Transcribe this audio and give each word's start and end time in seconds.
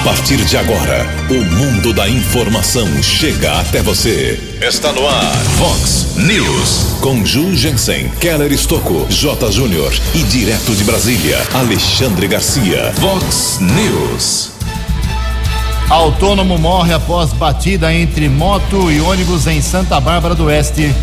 A 0.00 0.02
partir 0.02 0.38
de 0.38 0.56
agora, 0.56 1.06
o 1.28 1.44
mundo 1.56 1.92
da 1.92 2.08
informação 2.08 2.88
chega 3.02 3.60
até 3.60 3.82
você. 3.82 4.40
Está 4.58 4.90
no 4.92 5.06
ar, 5.06 5.36
Fox 5.58 6.16
News. 6.16 6.96
Com 7.02 7.22
Ju 7.22 7.54
Jensen, 7.54 8.08
Keller 8.18 8.50
Estocco, 8.50 9.06
J. 9.10 9.52
Júnior 9.52 9.92
e 10.14 10.22
direto 10.22 10.74
de 10.74 10.84
Brasília, 10.84 11.46
Alexandre 11.52 12.26
Garcia. 12.28 12.94
Fox 12.94 13.58
News. 13.60 14.52
Autônomo 15.90 16.56
morre 16.56 16.94
após 16.94 17.34
batida 17.34 17.92
entre 17.92 18.26
moto 18.26 18.90
e 18.90 19.02
ônibus 19.02 19.46
em 19.46 19.60
Santa 19.60 20.00
Bárbara 20.00 20.34
do 20.34 20.46
Oeste. 20.46 20.94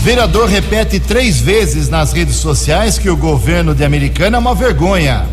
Vereador 0.00 0.48
repete 0.48 0.98
três 0.98 1.40
vezes 1.40 1.88
nas 1.88 2.12
redes 2.12 2.34
sociais 2.34 2.98
que 2.98 3.08
o 3.08 3.16
governo 3.16 3.76
de 3.76 3.84
Americana 3.84 4.38
é 4.38 4.40
uma 4.40 4.56
vergonha. 4.56 5.24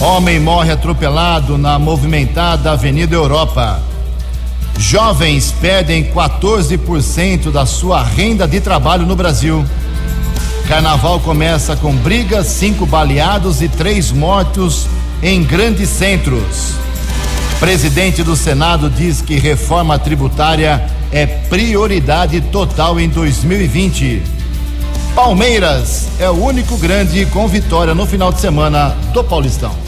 Homem 0.00 0.40
morre 0.40 0.72
atropelado 0.72 1.56
na 1.56 1.78
movimentada 1.78 2.72
Avenida 2.72 3.14
Europa. 3.14 3.80
Jovens 4.76 5.54
perdem 5.60 6.04
14% 6.12 7.52
da 7.52 7.64
sua 7.64 8.02
renda 8.02 8.46
de 8.46 8.60
trabalho 8.60 9.06
no 9.06 9.14
Brasil. 9.14 9.64
Carnaval 10.66 11.20
começa 11.20 11.76
com 11.76 11.94
brigas, 11.94 12.48
cinco 12.48 12.84
baleados 12.84 13.62
e 13.62 13.68
três 13.68 14.10
mortos 14.10 14.86
em 15.22 15.44
grandes 15.44 15.88
centros. 15.90 16.74
Presidente 17.60 18.24
do 18.24 18.34
Senado 18.34 18.90
diz 18.90 19.20
que 19.20 19.36
reforma 19.36 19.96
tributária 19.96 20.84
é 21.12 21.24
prioridade 21.24 22.40
total 22.40 22.98
em 22.98 23.08
2020. 23.08 24.22
Palmeiras 25.14 26.08
é 26.18 26.28
o 26.28 26.44
único 26.44 26.76
grande 26.76 27.24
com 27.26 27.46
vitória 27.46 27.94
no 27.94 28.04
final 28.04 28.32
de 28.32 28.40
semana 28.40 28.88
do 29.12 29.22
Paulistão. 29.22 29.83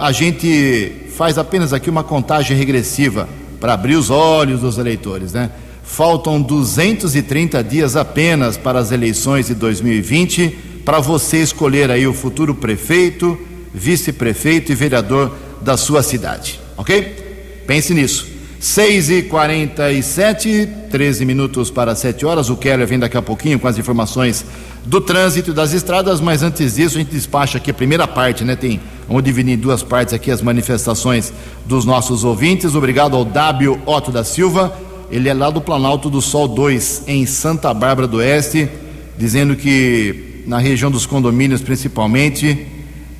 a 0.00 0.10
gente 0.10 0.90
faz 1.14 1.36
apenas 1.36 1.74
aqui 1.74 1.90
uma 1.90 2.02
contagem 2.02 2.56
regressiva 2.56 3.28
para 3.60 3.74
abrir 3.74 3.94
os 3.94 4.08
olhos 4.08 4.60
dos 4.60 4.78
eleitores, 4.78 5.34
né? 5.34 5.50
Faltam 5.84 6.40
230 6.40 7.62
dias 7.62 7.94
apenas 7.94 8.56
para 8.56 8.78
as 8.78 8.90
eleições 8.90 9.48
de 9.48 9.54
2020 9.54 10.80
para 10.82 10.98
você 10.98 11.42
escolher 11.42 11.90
aí 11.90 12.06
o 12.06 12.14
futuro 12.14 12.54
prefeito, 12.54 13.38
vice-prefeito 13.74 14.72
e 14.72 14.74
vereador 14.74 15.36
da 15.60 15.76
sua 15.76 16.02
cidade, 16.02 16.58
ok? 16.76 17.62
Pense 17.66 17.92
nisso. 17.92 18.35
6 18.66 19.10
e 19.10 19.22
47 19.22 20.68
13 20.90 21.24
minutos 21.24 21.70
para 21.70 21.94
7 21.94 22.26
horas. 22.26 22.50
O 22.50 22.56
Keller 22.56 22.84
vem 22.84 22.98
daqui 22.98 23.16
a 23.16 23.22
pouquinho 23.22 23.60
com 23.60 23.68
as 23.68 23.78
informações 23.78 24.44
do 24.84 25.00
trânsito 25.00 25.54
das 25.54 25.72
estradas, 25.72 26.20
mas 26.20 26.42
antes 26.42 26.74
disso 26.74 26.96
a 26.96 26.98
gente 26.98 27.12
despacha 27.12 27.58
aqui 27.58 27.70
a 27.70 27.74
primeira 27.74 28.08
parte, 28.08 28.42
né? 28.42 28.56
Tem, 28.56 28.80
vamos 29.06 29.22
dividir 29.22 29.54
em 29.54 29.56
duas 29.56 29.84
partes 29.84 30.12
aqui 30.12 30.32
as 30.32 30.42
manifestações 30.42 31.32
dos 31.64 31.84
nossos 31.84 32.24
ouvintes. 32.24 32.74
Obrigado 32.74 33.16
ao 33.16 33.24
W. 33.24 33.80
Otto 33.86 34.10
da 34.10 34.24
Silva, 34.24 34.76
ele 35.12 35.28
é 35.28 35.32
lá 35.32 35.48
do 35.48 35.60
Planalto 35.60 36.10
do 36.10 36.20
Sol 36.20 36.48
2, 36.48 37.04
em 37.06 37.24
Santa 37.24 37.72
Bárbara 37.72 38.08
do 38.08 38.16
Oeste, 38.16 38.68
dizendo 39.16 39.54
que 39.54 40.42
na 40.44 40.58
região 40.58 40.90
dos 40.90 41.06
condomínios 41.06 41.62
principalmente 41.62 42.66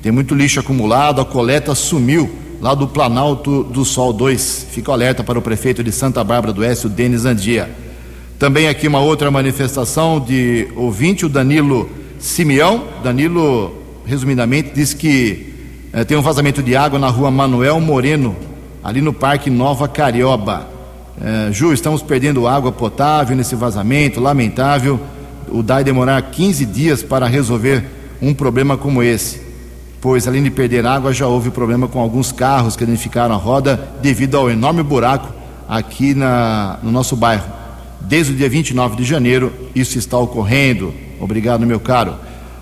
tem 0.03 0.11
muito 0.11 0.35
lixo 0.35 0.59
acumulado, 0.59 1.21
a 1.21 1.25
coleta 1.25 1.73
sumiu 1.73 2.46
lá 2.61 2.73
do 2.73 2.87
Planalto 2.87 3.63
do 3.63 3.85
Sol 3.85 4.11
2. 4.11 4.67
Fica 4.71 4.91
alerta 4.91 5.23
para 5.23 5.37
o 5.37 5.41
prefeito 5.41 5.83
de 5.83 5.91
Santa 5.91 6.23
Bárbara 6.23 6.53
do 6.53 6.61
Oeste, 6.61 6.87
o 6.87 6.89
Denis 6.89 7.25
Andia. 7.25 7.69
Também 8.39 8.67
aqui 8.67 8.87
uma 8.87 8.99
outra 8.99 9.31
manifestação 9.31 10.19
de 10.19 10.67
ouvinte, 10.75 11.25
o 11.25 11.29
Danilo 11.29 11.89
Simeão. 12.19 12.83
Danilo, 13.03 13.75
resumidamente, 14.05 14.71
diz 14.73 14.93
que 14.93 15.53
eh, 15.93 16.03
tem 16.03 16.17
um 16.17 16.21
vazamento 16.21 16.61
de 16.61 16.75
água 16.75 16.99
na 16.99 17.09
rua 17.09 17.31
Manuel 17.31 17.79
Moreno, 17.79 18.35
ali 18.83 19.01
no 19.01 19.13
Parque 19.13 19.49
Nova 19.49 19.87
Carioba. 19.87 20.67
Eh, 21.19 21.49
Ju, 21.51 21.73
estamos 21.73 22.01
perdendo 22.01 22.47
água 22.47 22.71
potável 22.71 23.35
nesse 23.35 23.55
vazamento, 23.55 24.19
lamentável. 24.19 24.99
O 25.49 25.63
DAI 25.63 25.83
demorar 25.83 26.21
15 26.21 26.65
dias 26.65 27.01
para 27.01 27.25
resolver 27.25 27.85
um 28.21 28.33
problema 28.33 28.77
como 28.77 29.01
esse 29.01 29.46
pois 30.01 30.27
além 30.27 30.43
de 30.43 30.51
perder 30.51 30.85
água, 30.85 31.13
já 31.13 31.27
houve 31.27 31.49
problema 31.49 31.87
com 31.87 31.99
alguns 31.99 32.31
carros 32.31 32.75
que 32.75 32.85
danificaram 32.85 33.35
a 33.35 33.37
roda 33.37 33.89
devido 34.01 34.35
ao 34.35 34.49
enorme 34.49 34.83
buraco 34.83 35.33
aqui 35.67 36.13
na, 36.13 36.79
no 36.81 36.91
nosso 36.91 37.15
bairro. 37.15 37.45
Desde 38.01 38.33
o 38.33 38.35
dia 38.35 38.49
29 38.49 38.95
de 38.95 39.03
janeiro, 39.03 39.51
isso 39.75 39.97
está 39.97 40.17
ocorrendo. 40.17 40.93
Obrigado, 41.19 41.65
meu 41.65 41.79
caro. 41.79 42.15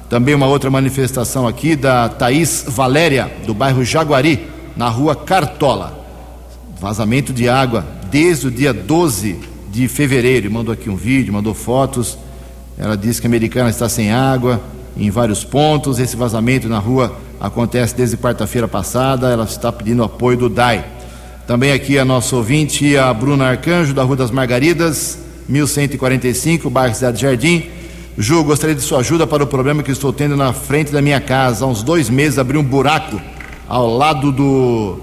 Também 0.09 0.33
uma 0.33 0.47
outra 0.47 0.69
manifestação 0.69 1.47
aqui 1.47 1.75
da 1.75 2.09
Thaís 2.09 2.65
Valéria, 2.67 3.31
do 3.45 3.53
bairro 3.53 3.83
Jaguari, 3.83 4.47
na 4.75 4.89
rua 4.89 5.15
Cartola. 5.15 6.05
Vazamento 6.79 7.33
de 7.33 7.49
água 7.49 7.85
desde 8.09 8.47
o 8.47 8.51
dia 8.51 8.73
12 8.73 9.39
de 9.69 9.87
fevereiro. 9.87 10.49
Mandou 10.49 10.73
aqui 10.73 10.89
um 10.89 10.95
vídeo, 10.95 11.33
mandou 11.33 11.53
fotos. 11.53 12.17
Ela 12.77 12.95
disse 12.95 13.19
que 13.19 13.27
a 13.27 13.29
americana 13.29 13.69
está 13.69 13.89
sem 13.89 14.11
água 14.11 14.61
em 14.97 15.09
vários 15.09 15.43
pontos. 15.43 15.99
Esse 15.99 16.15
vazamento 16.15 16.67
na 16.67 16.79
rua 16.79 17.15
acontece 17.39 17.95
desde 17.95 18.17
quarta-feira 18.17 18.67
passada. 18.67 19.29
Ela 19.29 19.45
está 19.45 19.71
pedindo 19.71 20.03
apoio 20.03 20.37
do 20.37 20.49
DAI. 20.49 20.85
Também 21.47 21.71
aqui 21.71 21.99
a 21.99 22.03
nossa 22.03 22.35
ouvinte, 22.35 22.97
a 22.97 23.13
Bruna 23.13 23.45
Arcanjo, 23.45 23.93
da 23.93 24.01
Rua 24.03 24.15
das 24.15 24.31
Margaridas, 24.31 25.19
1145, 25.47 26.69
bairro 26.69 26.95
Cidade 26.95 27.21
Jardim. 27.21 27.65
Ju, 28.17 28.43
gostaria 28.43 28.73
de 28.73 28.81
sua 28.81 28.99
ajuda 28.99 29.27
para 29.27 29.43
o 29.43 29.47
problema 29.47 29.83
que 29.83 29.91
estou 29.91 30.11
tendo 30.11 30.35
na 30.35 30.53
frente 30.53 30.91
da 30.91 31.01
minha 31.01 31.21
casa. 31.21 31.65
Há 31.65 31.67
uns 31.67 31.83
dois 31.83 32.09
meses 32.09 32.39
abri 32.39 32.57
um 32.57 32.63
buraco 32.63 33.21
ao 33.67 33.95
lado 33.95 34.31
do, 34.31 34.99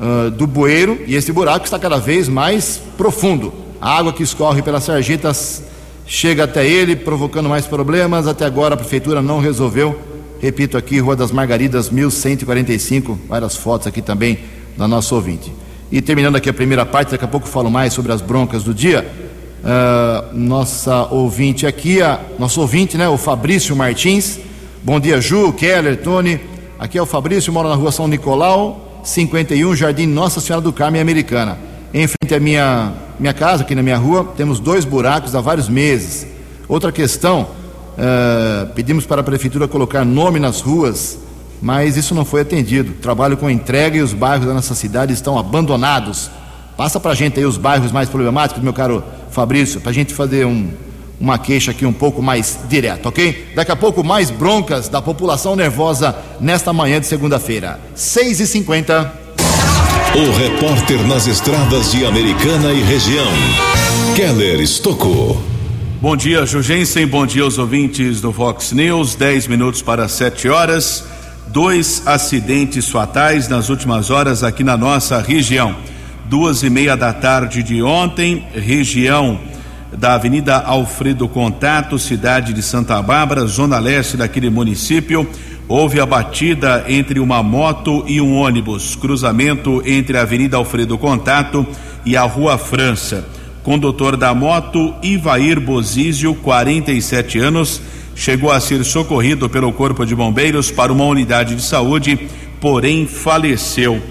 uh, 0.00 0.30
do 0.30 0.46
bueiro 0.46 0.98
e 1.06 1.14
esse 1.14 1.32
buraco 1.32 1.64
está 1.64 1.78
cada 1.78 1.98
vez 1.98 2.28
mais 2.28 2.80
profundo. 2.96 3.52
A 3.80 3.96
água 3.96 4.12
que 4.12 4.22
escorre 4.22 4.62
pelas 4.62 4.84
sarjetas 4.84 5.62
chega 6.06 6.44
até 6.44 6.66
ele, 6.66 6.96
provocando 6.96 7.48
mais 7.48 7.66
problemas. 7.66 8.26
Até 8.26 8.44
agora 8.44 8.74
a 8.74 8.76
prefeitura 8.76 9.22
não 9.22 9.38
resolveu. 9.38 10.09
Repito 10.40 10.78
aqui, 10.78 10.98
Rua 10.98 11.14
das 11.14 11.30
Margaridas, 11.30 11.90
1145, 11.90 13.18
várias 13.28 13.56
fotos 13.56 13.86
aqui 13.86 14.00
também 14.00 14.38
da 14.74 14.88
nossa 14.88 15.14
ouvinte. 15.14 15.52
E 15.92 16.00
terminando 16.00 16.36
aqui 16.36 16.48
a 16.48 16.54
primeira 16.54 16.86
parte, 16.86 17.10
daqui 17.10 17.24
a 17.24 17.28
pouco 17.28 17.46
falo 17.46 17.70
mais 17.70 17.92
sobre 17.92 18.10
as 18.10 18.22
broncas 18.22 18.62
do 18.62 18.72
dia. 18.72 19.06
Uh, 19.62 20.34
nossa 20.34 21.08
ouvinte 21.08 21.66
aqui, 21.66 22.00
a, 22.00 22.18
nosso 22.38 22.58
ouvinte, 22.62 22.96
né, 22.96 23.06
o 23.06 23.18
Fabrício 23.18 23.76
Martins. 23.76 24.38
Bom 24.82 24.98
dia, 24.98 25.20
Ju, 25.20 25.52
Keller, 25.52 25.98
Tony. 25.98 26.40
Aqui 26.78 26.96
é 26.96 27.02
o 27.02 27.06
Fabrício, 27.06 27.52
moro 27.52 27.68
na 27.68 27.74
rua 27.74 27.92
São 27.92 28.08
Nicolau, 28.08 29.02
51, 29.04 29.76
Jardim 29.76 30.06
Nossa 30.06 30.40
Senhora 30.40 30.62
do 30.62 30.72
Carmo, 30.72 30.98
Americana. 30.98 31.58
Em 31.92 32.06
frente 32.06 32.34
à 32.34 32.40
minha, 32.40 32.94
minha 33.18 33.34
casa, 33.34 33.62
aqui 33.62 33.74
na 33.74 33.82
minha 33.82 33.98
rua, 33.98 34.32
temos 34.38 34.58
dois 34.58 34.86
buracos 34.86 35.34
há 35.34 35.40
vários 35.42 35.68
meses. 35.68 36.26
Outra 36.66 36.90
questão, 36.90 37.48
uh, 38.00 38.66
pedimos 38.74 39.04
para 39.04 39.20
a 39.20 39.24
prefeitura 39.24 39.68
colocar 39.68 40.04
nome 40.04 40.40
nas 40.40 40.60
ruas, 40.60 41.18
mas 41.60 41.96
isso 41.96 42.14
não 42.14 42.24
foi 42.24 42.40
atendido. 42.40 42.94
Trabalho 42.94 43.36
com 43.36 43.48
entrega 43.50 43.98
e 43.98 44.00
os 44.00 44.12
bairros 44.12 44.46
da 44.46 44.54
nossa 44.54 44.74
cidade 44.74 45.12
estão 45.12 45.38
abandonados. 45.38 46.30
Passa 46.76 46.98
para 46.98 47.12
a 47.12 47.14
gente 47.14 47.38
aí 47.38 47.44
os 47.44 47.58
bairros 47.58 47.92
mais 47.92 48.08
problemáticos, 48.08 48.62
meu 48.62 48.72
caro 48.72 49.04
Fabrício, 49.30 49.80
para 49.80 49.90
a 49.90 49.94
gente 49.94 50.14
fazer 50.14 50.46
um, 50.46 50.70
uma 51.20 51.38
queixa 51.38 51.70
aqui 51.72 51.84
um 51.84 51.92
pouco 51.92 52.22
mais 52.22 52.58
direta, 52.68 53.08
ok? 53.08 53.52
Daqui 53.54 53.70
a 53.70 53.76
pouco, 53.76 54.02
mais 54.02 54.30
broncas 54.30 54.88
da 54.88 55.02
população 55.02 55.54
nervosa 55.54 56.16
nesta 56.40 56.72
manhã 56.72 56.98
de 56.98 57.06
segunda-feira. 57.06 57.78
6 57.94 58.40
e 58.40 58.46
50 58.46 59.12
O 60.16 60.38
repórter 60.38 61.06
nas 61.06 61.26
estradas 61.26 61.92
de 61.92 62.06
Americana 62.06 62.72
e 62.72 62.82
região, 62.82 63.30
Keller 64.16 64.60
Estocou. 64.60 65.59
Bom 66.00 66.16
dia, 66.16 66.46
Jugensen. 66.46 67.06
Bom 67.06 67.26
dia 67.26 67.42
aos 67.42 67.58
ouvintes 67.58 68.22
do 68.22 68.32
Fox 68.32 68.72
News. 68.72 69.14
10 69.14 69.48
minutos 69.48 69.82
para 69.82 70.08
7 70.08 70.48
horas. 70.48 71.04
Dois 71.48 72.02
acidentes 72.06 72.88
fatais 72.88 73.48
nas 73.48 73.68
últimas 73.68 74.08
horas 74.08 74.42
aqui 74.42 74.64
na 74.64 74.78
nossa 74.78 75.20
região. 75.20 75.76
Duas 76.24 76.62
e 76.62 76.70
meia 76.70 76.96
da 76.96 77.12
tarde 77.12 77.62
de 77.62 77.82
ontem, 77.82 78.46
região 78.54 79.38
da 79.92 80.14
Avenida 80.14 80.56
Alfredo 80.56 81.28
Contato, 81.28 81.98
cidade 81.98 82.54
de 82.54 82.62
Santa 82.62 83.02
Bárbara, 83.02 83.44
zona 83.44 83.78
leste 83.78 84.16
daquele 84.16 84.48
município. 84.48 85.28
Houve 85.68 86.00
a 86.00 86.06
batida 86.06 86.82
entre 86.88 87.20
uma 87.20 87.42
moto 87.42 88.06
e 88.06 88.22
um 88.22 88.36
ônibus, 88.36 88.96
cruzamento 88.96 89.82
entre 89.84 90.16
a 90.16 90.22
Avenida 90.22 90.56
Alfredo 90.56 90.96
Contato 90.96 91.66
e 92.06 92.16
a 92.16 92.22
Rua 92.22 92.56
França. 92.56 93.38
Condutor 93.62 94.16
da 94.16 94.34
moto, 94.34 94.94
Ivair 95.02 95.60
Bozísio, 95.60 96.34
47 96.34 97.38
anos, 97.38 97.80
chegou 98.14 98.50
a 98.50 98.58
ser 98.58 98.82
socorrido 98.84 99.48
pelo 99.50 99.72
Corpo 99.72 100.06
de 100.06 100.14
Bombeiros 100.14 100.70
para 100.70 100.92
uma 100.92 101.04
unidade 101.04 101.54
de 101.54 101.62
saúde, 101.62 102.28
porém 102.60 103.06
faleceu. 103.06 104.02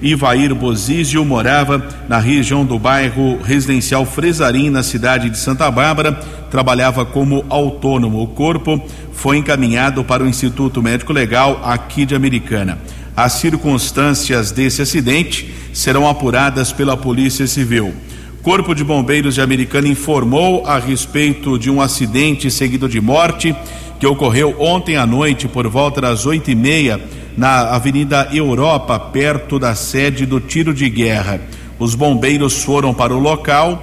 Ivair 0.00 0.54
Bozísio 0.54 1.24
morava 1.24 1.86
na 2.08 2.18
região 2.18 2.64
do 2.64 2.78
bairro 2.78 3.40
residencial 3.42 4.04
Fresarim, 4.04 4.70
na 4.70 4.82
cidade 4.82 5.30
de 5.30 5.38
Santa 5.38 5.70
Bárbara, 5.70 6.12
trabalhava 6.50 7.04
como 7.04 7.44
autônomo. 7.48 8.22
O 8.22 8.26
corpo 8.26 8.82
foi 9.12 9.36
encaminhado 9.36 10.02
para 10.02 10.24
o 10.24 10.28
Instituto 10.28 10.82
Médico 10.82 11.12
Legal 11.12 11.60
aqui 11.62 12.04
de 12.04 12.14
Americana. 12.14 12.78
As 13.16 13.34
circunstâncias 13.34 14.50
desse 14.50 14.82
acidente 14.82 15.54
serão 15.72 16.08
apuradas 16.08 16.72
pela 16.72 16.96
Polícia 16.96 17.46
Civil. 17.46 17.94
Corpo 18.44 18.74
de 18.74 18.84
Bombeiros 18.84 19.36
de 19.36 19.40
Americana 19.40 19.88
informou 19.88 20.66
a 20.66 20.78
respeito 20.78 21.58
de 21.58 21.70
um 21.70 21.80
acidente 21.80 22.50
seguido 22.50 22.86
de 22.86 23.00
morte 23.00 23.56
que 23.98 24.06
ocorreu 24.06 24.54
ontem 24.58 24.98
à 24.98 25.06
noite 25.06 25.48
por 25.48 25.66
volta 25.66 25.98
das 26.02 26.26
oito 26.26 26.50
e 26.50 26.54
meia 26.54 27.00
na 27.38 27.70
Avenida 27.70 28.28
Europa, 28.34 29.00
perto 29.00 29.58
da 29.58 29.74
sede 29.74 30.26
do 30.26 30.40
tiro 30.40 30.74
de 30.74 30.90
guerra. 30.90 31.40
Os 31.78 31.94
bombeiros 31.94 32.62
foram 32.62 32.92
para 32.92 33.14
o 33.14 33.18
local. 33.18 33.82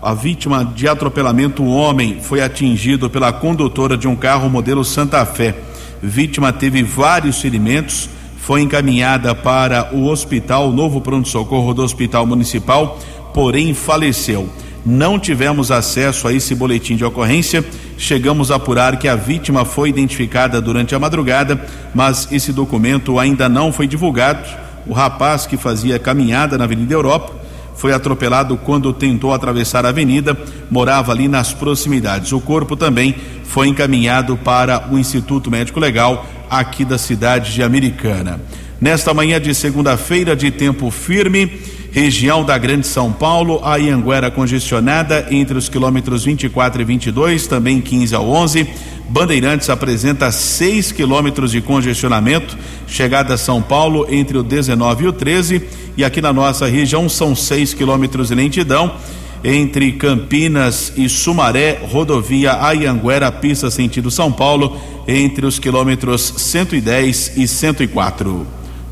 A 0.00 0.14
vítima 0.14 0.64
de 0.64 0.88
atropelamento, 0.88 1.62
um 1.62 1.76
homem, 1.76 2.20
foi 2.22 2.40
atingido 2.40 3.10
pela 3.10 3.34
condutora 3.34 3.98
de 3.98 4.08
um 4.08 4.16
carro 4.16 4.48
modelo 4.48 4.82
Santa 4.82 5.26
Fé. 5.26 5.54
Vítima 6.02 6.54
teve 6.54 6.82
vários 6.82 7.38
ferimentos, 7.38 8.08
foi 8.38 8.62
encaminhada 8.62 9.34
para 9.34 9.94
o 9.94 10.06
hospital, 10.06 10.70
o 10.70 10.72
novo 10.72 11.02
pronto-socorro 11.02 11.74
do 11.74 11.82
Hospital 11.82 12.24
Municipal, 12.24 12.98
porém 13.32 13.74
faleceu. 13.74 14.48
Não 14.84 15.18
tivemos 15.18 15.70
acesso 15.70 16.26
a 16.26 16.32
esse 16.32 16.54
boletim 16.54 16.96
de 16.96 17.04
ocorrência. 17.04 17.64
Chegamos 17.98 18.50
a 18.50 18.56
apurar 18.56 18.98
que 18.98 19.08
a 19.08 19.14
vítima 19.14 19.64
foi 19.64 19.90
identificada 19.90 20.60
durante 20.60 20.94
a 20.94 20.98
madrugada, 20.98 21.60
mas 21.94 22.28
esse 22.32 22.52
documento 22.52 23.18
ainda 23.18 23.48
não 23.48 23.72
foi 23.72 23.86
divulgado. 23.86 24.48
O 24.86 24.92
rapaz 24.94 25.46
que 25.46 25.58
fazia 25.58 25.98
caminhada 25.98 26.56
na 26.56 26.64
Avenida 26.64 26.94
Europa 26.94 27.40
foi 27.76 27.92
atropelado 27.92 28.56
quando 28.58 28.92
tentou 28.92 29.32
atravessar 29.32 29.86
a 29.86 29.88
avenida, 29.88 30.36
morava 30.70 31.12
ali 31.12 31.28
nas 31.28 31.52
proximidades. 31.52 32.30
O 32.32 32.40
corpo 32.40 32.76
também 32.76 33.14
foi 33.44 33.68
encaminhado 33.68 34.36
para 34.36 34.88
o 34.90 34.98
Instituto 34.98 35.50
Médico 35.50 35.80
Legal 35.80 36.26
aqui 36.48 36.84
da 36.84 36.98
cidade 36.98 37.54
de 37.54 37.62
Americana. 37.62 38.40
Nesta 38.80 39.14
manhã 39.14 39.40
de 39.40 39.54
segunda-feira, 39.54 40.36
de 40.36 40.50
tempo 40.50 40.90
firme, 40.90 41.60
região 41.92 42.44
da 42.44 42.56
Grande 42.56 42.86
São 42.86 43.12
Paulo, 43.12 43.60
a 43.64 43.76
Ianguera 43.76 44.30
congestionada 44.30 45.26
entre 45.30 45.58
os 45.58 45.68
quilômetros 45.68 46.24
24 46.24 46.80
e 46.80 46.84
22, 46.84 47.46
também 47.46 47.80
15 47.80 48.14
ao 48.14 48.28
11. 48.28 48.68
Bandeirantes 49.08 49.68
apresenta 49.68 50.30
6 50.30 50.92
quilômetros 50.92 51.50
de 51.50 51.60
congestionamento, 51.60 52.56
chegada 52.86 53.34
a 53.34 53.38
São 53.38 53.60
Paulo 53.60 54.06
entre 54.08 54.38
o 54.38 54.42
19 54.42 55.04
e 55.04 55.08
o 55.08 55.12
13, 55.12 55.62
e 55.96 56.04
aqui 56.04 56.20
na 56.20 56.32
nossa 56.32 56.66
região 56.66 57.08
são 57.08 57.34
6 57.34 57.74
quilômetros 57.74 58.28
de 58.28 58.34
lentidão 58.36 58.94
entre 59.42 59.92
Campinas 59.92 60.92
e 60.96 61.08
Sumaré, 61.08 61.80
rodovia 61.90 62.62
Ayanguera, 62.62 63.32
pista 63.32 63.70
sentido 63.70 64.10
São 64.10 64.30
Paulo, 64.30 64.78
entre 65.08 65.46
os 65.46 65.58
quilômetros 65.58 66.34
110 66.36 67.32
e 67.36 67.48
104. 67.48 68.46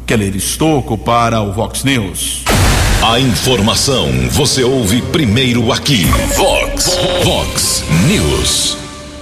Keller 0.06 0.34
Estocco 0.34 0.96
para 0.96 1.42
o 1.42 1.52
Vox 1.52 1.84
News. 1.84 2.44
A 3.00 3.20
informação 3.20 4.08
você 4.30 4.64
ouve 4.64 5.00
primeiro 5.00 5.72
aqui. 5.72 6.04
Vox, 6.36 6.98
Vox 7.22 7.84
News. 8.08 8.76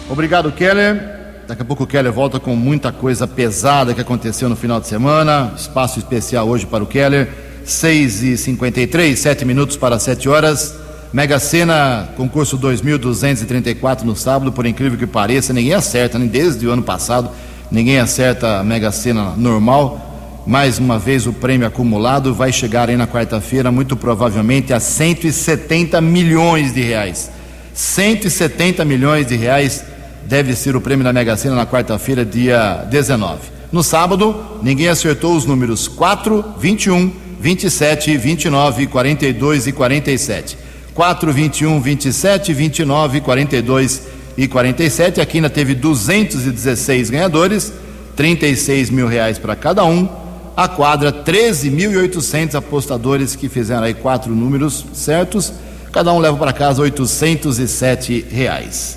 Obrigado, 0.09 0.51
Keller. 0.51 1.45
Daqui 1.47 1.61
a 1.61 1.65
pouco 1.65 1.85
o 1.85 1.87
Keller 1.87 2.11
volta 2.11 2.41
com 2.41 2.57
muita 2.57 2.91
coisa 2.91 3.29
pesada 3.29 3.93
que 3.93 4.01
aconteceu 4.01 4.49
no 4.49 4.57
final 4.57 4.81
de 4.81 4.87
semana. 4.89 5.53
Espaço 5.55 5.99
especial 5.99 6.49
hoje 6.49 6.65
para 6.65 6.83
o 6.83 6.87
Keller. 6.87 7.29
6 7.67 8.23
e 8.23 8.37
53 8.39 9.19
sete 9.19 9.45
minutos 9.45 9.77
para 9.77 9.99
7 9.99 10.27
horas. 10.27 10.75
Mega 11.13 11.39
Sena, 11.39 12.09
concurso 12.17 12.59
2.234 12.59 14.03
no 14.03 14.17
sábado, 14.17 14.53
por 14.53 14.65
incrível 14.65 14.99
que 14.99 15.07
pareça, 15.07 15.53
ninguém 15.53 15.75
acerta, 15.75 16.19
nem 16.19 16.29
desde 16.29 16.67
o 16.67 16.71
ano 16.73 16.83
passado, 16.83 17.31
ninguém 17.71 17.99
acerta 17.99 18.59
a 18.59 18.65
Mega 18.65 18.91
Sena 18.91 19.35
normal. 19.37 20.16
Mais 20.47 20.79
uma 20.79 20.97
vez 20.97 21.27
o 21.27 21.33
prêmio 21.33 21.67
acumulado 21.67 22.33
vai 22.33 22.53
chegar 22.53 22.89
aí 22.89 22.97
na 22.97 23.09
quarta-feira, 23.09 23.73
muito 23.73 23.97
provavelmente 23.97 24.73
a 24.73 24.79
170 24.79 26.01
milhões 26.01 26.73
de 26.73 26.83
reais. 26.83 27.33
170 27.75 28.85
milhões 28.85 29.27
de 29.27 29.35
reais 29.35 29.85
deve 30.25 30.55
ser 30.55 30.77
o 30.77 30.81
prêmio 30.81 31.03
da 31.03 31.13
Mega 31.13 31.37
Sena 31.37 31.57
na 31.57 31.67
quarta-feira, 31.67 32.25
dia 32.25 32.87
19. 32.89 33.41
No 33.73 33.83
sábado, 33.83 34.41
ninguém 34.63 34.87
acertou 34.87 35.37
os 35.37 35.45
números 35.45 35.89
4, 35.89 36.45
21, 36.61 37.11
27, 37.41 38.17
29, 38.17 38.87
42 38.87 39.67
e 39.67 39.73
47. 39.73 40.59
4, 40.95 41.33
21, 41.33 41.81
27, 41.81 42.53
29, 42.55 43.21
42 43.21 44.03
e 44.39 44.47
47. 44.47 45.21
Aqui 45.21 45.39
ainda 45.39 45.51
teve 45.51 45.75
216 45.75 47.11
ganhadores, 47.11 47.73
36 48.15 48.91
mil 48.91 49.09
reais 49.09 49.41
para 49.41 49.57
cada 49.57 49.85
um. 49.85 50.26
A 50.57 50.69
quadra, 50.69 51.13
13.800 51.13 52.55
apostadores 52.55 53.37
que 53.37 53.47
fizeram 53.47 53.83
aí 53.83 53.93
quatro 53.93 54.35
números 54.35 54.87
certos. 54.95 55.53
Cada 55.93 56.11
um 56.15 56.19
leva 56.19 56.39
para 56.39 56.53
casa 56.53 56.81
807 56.81 58.27
reais. 58.31 58.97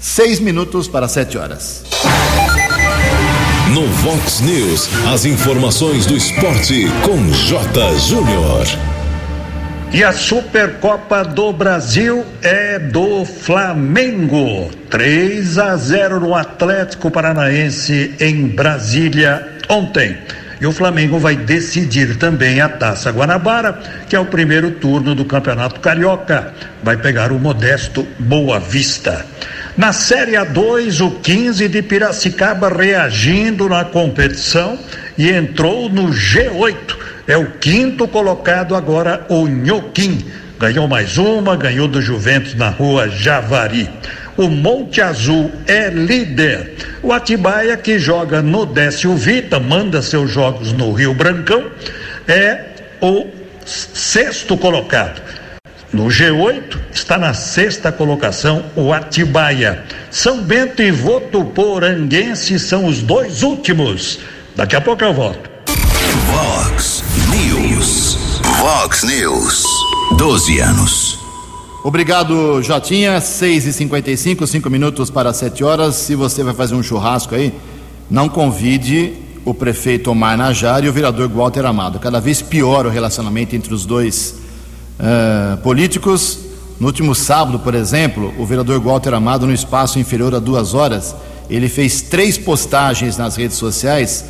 Seis 0.00 0.40
minutos 0.40 0.88
para 0.88 1.06
sete 1.06 1.38
horas. 1.38 1.84
No 3.72 3.86
Vox 3.86 4.40
News, 4.40 4.88
as 5.06 5.24
informações 5.24 6.06
do 6.06 6.16
esporte 6.16 6.86
com 7.04 7.30
J. 7.32 7.98
Júnior. 7.98 8.66
E 9.92 10.02
a 10.02 10.12
Supercopa 10.12 11.22
do 11.24 11.52
Brasil 11.52 12.24
é 12.42 12.80
do 12.80 13.24
Flamengo. 13.24 14.70
3 14.90 15.58
a 15.58 15.76
0 15.76 16.20
no 16.20 16.34
Atlético 16.34 17.12
Paranaense 17.12 18.14
em 18.18 18.48
Brasília 18.48 19.56
ontem. 19.68 20.16
E 20.60 20.66
o 20.66 20.72
Flamengo 20.72 21.18
vai 21.18 21.36
decidir 21.36 22.16
também 22.16 22.60
a 22.60 22.68
Taça 22.68 23.10
Guanabara, 23.10 23.78
que 24.08 24.16
é 24.16 24.20
o 24.20 24.26
primeiro 24.26 24.70
turno 24.70 25.14
do 25.14 25.24
Campeonato 25.24 25.80
Carioca. 25.80 26.54
Vai 26.82 26.96
pegar 26.96 27.30
o 27.32 27.38
modesto 27.38 28.06
Boa 28.18 28.58
Vista. 28.58 29.26
Na 29.76 29.92
Série 29.92 30.32
A2, 30.32 31.04
o 31.04 31.10
15 31.20 31.68
de 31.68 31.82
Piracicaba 31.82 32.68
reagindo 32.68 33.68
na 33.68 33.84
competição 33.84 34.78
e 35.18 35.30
entrou 35.30 35.90
no 35.90 36.10
G8 36.10 37.06
é 37.26 37.36
o 37.36 37.50
quinto 37.58 38.06
colocado 38.06 38.76
agora, 38.76 39.26
o 39.28 39.48
Nhoquim. 39.48 40.24
Ganhou 40.60 40.86
mais 40.86 41.18
uma, 41.18 41.56
ganhou 41.56 41.88
do 41.88 42.00
Juventus 42.00 42.54
na 42.54 42.70
rua 42.70 43.08
Javari. 43.08 43.90
O 44.36 44.48
Monte 44.48 45.00
Azul 45.00 45.50
é 45.66 45.88
líder. 45.88 46.74
O 47.02 47.12
Atibaia, 47.12 47.76
que 47.76 47.98
joga 47.98 48.42
no 48.42 48.66
Décio 48.66 49.14
Vita, 49.14 49.58
manda 49.58 50.02
seus 50.02 50.30
jogos 50.30 50.72
no 50.72 50.92
Rio 50.92 51.14
Brancão, 51.14 51.70
é 52.28 52.64
o 53.00 53.26
sexto 53.64 54.56
colocado. 54.56 55.22
No 55.92 56.06
G8 56.06 56.76
está 56.92 57.16
na 57.16 57.32
sexta 57.32 57.90
colocação 57.90 58.64
o 58.76 58.92
Atibaia. 58.92 59.82
São 60.10 60.42
Bento 60.42 60.82
e 60.82 60.90
Votuporanguense 60.90 62.58
são 62.58 62.84
os 62.84 63.00
dois 63.00 63.42
últimos. 63.42 64.18
Daqui 64.54 64.76
a 64.76 64.80
pouco 64.80 65.02
eu 65.02 65.14
volto. 65.14 65.48
Vox 66.26 67.02
News. 67.30 68.18
Vox 68.58 69.02
News. 69.04 69.64
12 70.18 70.58
anos. 70.60 71.15
Obrigado, 71.86 72.60
Jotinha. 72.64 73.20
6h55, 73.20 74.44
5 74.44 74.68
minutos 74.68 75.08
para 75.08 75.32
7 75.32 75.62
horas. 75.62 75.94
Se 75.94 76.16
você 76.16 76.42
vai 76.42 76.52
fazer 76.52 76.74
um 76.74 76.82
churrasco 76.82 77.32
aí, 77.32 77.54
não 78.10 78.28
convide 78.28 79.12
o 79.44 79.54
prefeito 79.54 80.10
Omar 80.10 80.36
Najar 80.36 80.82
e 80.82 80.88
o 80.88 80.92
vereador 80.92 81.28
Walter 81.28 81.64
Amado. 81.64 82.00
Cada 82.00 82.20
vez 82.20 82.42
pior 82.42 82.86
o 82.86 82.90
relacionamento 82.90 83.54
entre 83.54 83.72
os 83.72 83.86
dois 83.86 84.34
uh, 84.98 85.58
políticos. 85.58 86.40
No 86.80 86.88
último 86.88 87.14
sábado, 87.14 87.60
por 87.60 87.72
exemplo, 87.72 88.34
o 88.36 88.44
vereador 88.44 88.80
Walter 88.80 89.14
Amado, 89.14 89.46
no 89.46 89.54
espaço 89.54 90.00
inferior 90.00 90.34
a 90.34 90.40
duas 90.40 90.74
horas, 90.74 91.14
ele 91.48 91.68
fez 91.68 92.02
três 92.02 92.36
postagens 92.36 93.16
nas 93.16 93.36
redes 93.36 93.58
sociais 93.58 94.24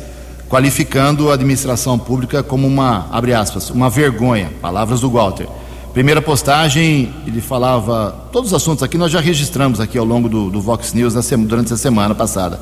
qualificando 0.47 1.31
a 1.31 1.33
administração 1.33 1.97
pública 1.97 2.43
como 2.43 2.67
uma, 2.67 3.07
abre 3.09 3.33
aspas, 3.33 3.71
uma 3.71 3.89
vergonha. 3.89 4.51
Palavras 4.61 5.01
do 5.01 5.09
Walter. 5.09 5.47
Primeira 5.97 6.21
postagem, 6.21 7.11
ele 7.25 7.41
falava, 7.41 8.29
todos 8.31 8.51
os 8.51 8.53
assuntos 8.53 8.83
aqui 8.83 8.99
nós 8.99 9.11
já 9.11 9.19
registramos 9.19 9.79
aqui 9.79 9.97
ao 9.97 10.05
longo 10.05 10.29
do, 10.29 10.51
do 10.51 10.61
Vox 10.61 10.93
News 10.93 11.15
durante 11.47 11.73
a 11.73 11.75
semana 11.75 12.13
passada. 12.13 12.59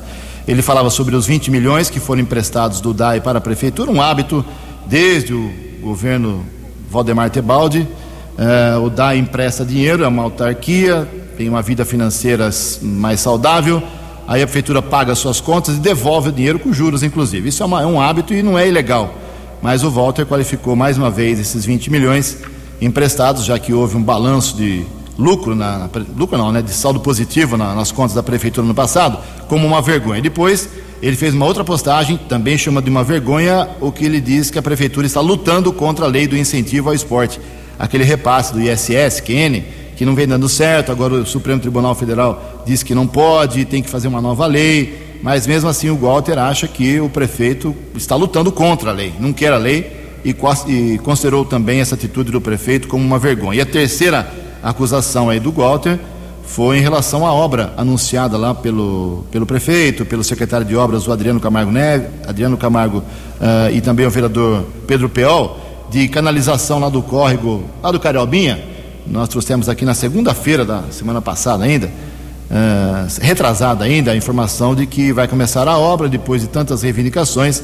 Ele 0.48 0.62
falava 0.62 0.88
sobre 0.88 1.14
os 1.14 1.26
20 1.26 1.50
milhões 1.50 1.90
que 1.90 2.00
foram 2.00 2.22
emprestados 2.22 2.80
do 2.80 2.94
DAE 2.94 3.20
para 3.20 3.36
a 3.36 3.40
prefeitura, 3.42 3.90
um 3.90 4.00
hábito 4.00 4.42
desde 4.86 5.34
o 5.34 5.52
governo 5.82 6.46
Valdemar 6.90 7.28
Tebaldi. 7.28 7.80
Uh, 7.80 8.80
o 8.82 8.88
DAE 8.88 9.18
empresta 9.18 9.66
dinheiro, 9.66 10.02
é 10.02 10.08
uma 10.08 10.22
autarquia, 10.22 11.06
tem 11.36 11.46
uma 11.46 11.60
vida 11.60 11.84
financeira 11.84 12.48
mais 12.80 13.20
saudável 13.20 13.82
aí 14.26 14.42
a 14.42 14.46
prefeitura 14.46 14.80
paga 14.80 15.14
suas 15.14 15.42
contas 15.42 15.76
e 15.76 15.78
devolve 15.78 16.30
o 16.30 16.32
dinheiro 16.32 16.58
com 16.58 16.72
juros, 16.72 17.02
inclusive. 17.02 17.50
Isso 17.50 17.62
é, 17.62 17.66
uma, 17.66 17.82
é 17.82 17.86
um 17.86 18.00
hábito 18.00 18.32
e 18.32 18.42
não 18.42 18.58
é 18.58 18.66
ilegal. 18.66 19.14
Mas 19.60 19.84
o 19.84 19.90
Walter 19.90 20.24
qualificou 20.24 20.74
mais 20.74 20.96
uma 20.96 21.10
vez 21.10 21.38
esses 21.38 21.66
20 21.66 21.90
milhões 21.90 22.38
emprestados, 22.80 23.44
já 23.44 23.58
que 23.58 23.72
houve 23.72 23.96
um 23.96 24.02
balanço 24.02 24.56
de 24.56 24.84
lucro, 25.18 25.54
na, 25.54 25.78
na 25.78 25.90
lucro 26.16 26.36
não, 26.36 26.52
né, 26.52 26.60
de 26.60 26.72
saldo 26.72 27.00
positivo 27.00 27.56
na, 27.56 27.74
nas 27.74 27.90
contas 27.90 28.14
da 28.14 28.22
prefeitura 28.22 28.66
no 28.66 28.74
passado, 28.74 29.18
como 29.48 29.66
uma 29.66 29.80
vergonha. 29.80 30.20
Depois 30.20 30.68
ele 31.02 31.16
fez 31.16 31.34
uma 31.34 31.46
outra 31.46 31.64
postagem, 31.64 32.16
também 32.28 32.56
chama 32.56 32.80
de 32.80 32.90
uma 32.90 33.04
vergonha, 33.04 33.68
o 33.80 33.92
que 33.92 34.04
ele 34.04 34.20
diz 34.20 34.50
que 34.50 34.58
a 34.58 34.62
prefeitura 34.62 35.06
está 35.06 35.20
lutando 35.20 35.72
contra 35.72 36.04
a 36.06 36.08
lei 36.08 36.26
do 36.26 36.36
incentivo 36.36 36.88
ao 36.88 36.94
esporte, 36.94 37.40
aquele 37.78 38.04
repasse 38.04 38.52
do 38.52 38.60
ISS, 38.60 39.20
QN, 39.20 39.62
que 39.96 40.04
não 40.04 40.14
vem 40.14 40.26
dando 40.26 40.48
certo, 40.48 40.92
agora 40.92 41.14
o 41.14 41.26
Supremo 41.26 41.60
Tribunal 41.60 41.94
Federal 41.94 42.62
diz 42.66 42.82
que 42.82 42.94
não 42.94 43.06
pode, 43.06 43.64
tem 43.64 43.82
que 43.82 43.88
fazer 43.88 44.08
uma 44.08 44.20
nova 44.20 44.46
lei, 44.46 45.18
mas 45.22 45.46
mesmo 45.46 45.68
assim 45.68 45.88
o 45.88 45.96
Walter 45.96 46.38
acha 46.38 46.68
que 46.68 47.00
o 47.00 47.08
prefeito 47.08 47.74
está 47.94 48.14
lutando 48.14 48.52
contra 48.52 48.90
a 48.90 48.92
lei, 48.92 49.12
não 49.18 49.32
quer 49.32 49.52
a 49.52 49.58
lei 49.58 49.95
e, 50.30 50.98
considerou 50.98 51.44
também 51.44 51.80
essa 51.80 51.94
atitude 51.94 52.32
do 52.32 52.40
prefeito 52.40 52.88
como 52.88 53.04
uma 53.04 53.18
vergonha. 53.18 53.58
E 53.58 53.60
a 53.60 53.66
terceira 53.66 54.30
acusação 54.62 55.30
aí 55.30 55.38
do 55.38 55.52
Walter 55.52 55.98
foi 56.44 56.78
em 56.78 56.80
relação 56.80 57.26
à 57.26 57.32
obra 57.32 57.72
anunciada 57.76 58.36
lá 58.36 58.54
pelo, 58.54 59.24
pelo 59.30 59.44
prefeito, 59.44 60.04
pelo 60.04 60.24
secretário 60.24 60.66
de 60.66 60.76
obras, 60.76 61.06
o 61.06 61.12
Adriano 61.12 61.40
Camargo 61.40 61.70
Neve, 61.70 62.06
Adriano 62.26 62.56
Camargo 62.56 62.98
uh, 62.98 63.72
e 63.72 63.80
também 63.80 64.06
o 64.06 64.10
vereador 64.10 64.64
Pedro 64.86 65.08
Peol, 65.08 65.58
de 65.90 66.08
canalização 66.08 66.78
lá 66.78 66.88
do 66.88 67.02
córrego, 67.02 67.64
lá 67.82 67.90
do 67.90 68.00
Cariobinha, 68.00 68.60
nós 69.06 69.28
trouxemos 69.28 69.68
aqui 69.68 69.84
na 69.84 69.94
segunda-feira 69.94 70.64
da 70.64 70.82
semana 70.90 71.22
passada 71.22 71.64
ainda, 71.64 71.86
uh, 71.86 73.20
retrasada 73.20 73.84
ainda, 73.84 74.12
a 74.12 74.16
informação 74.16 74.74
de 74.74 74.86
que 74.86 75.12
vai 75.12 75.28
começar 75.28 75.68
a 75.68 75.78
obra 75.78 76.08
depois 76.08 76.42
de 76.42 76.48
tantas 76.48 76.82
reivindicações, 76.82 77.62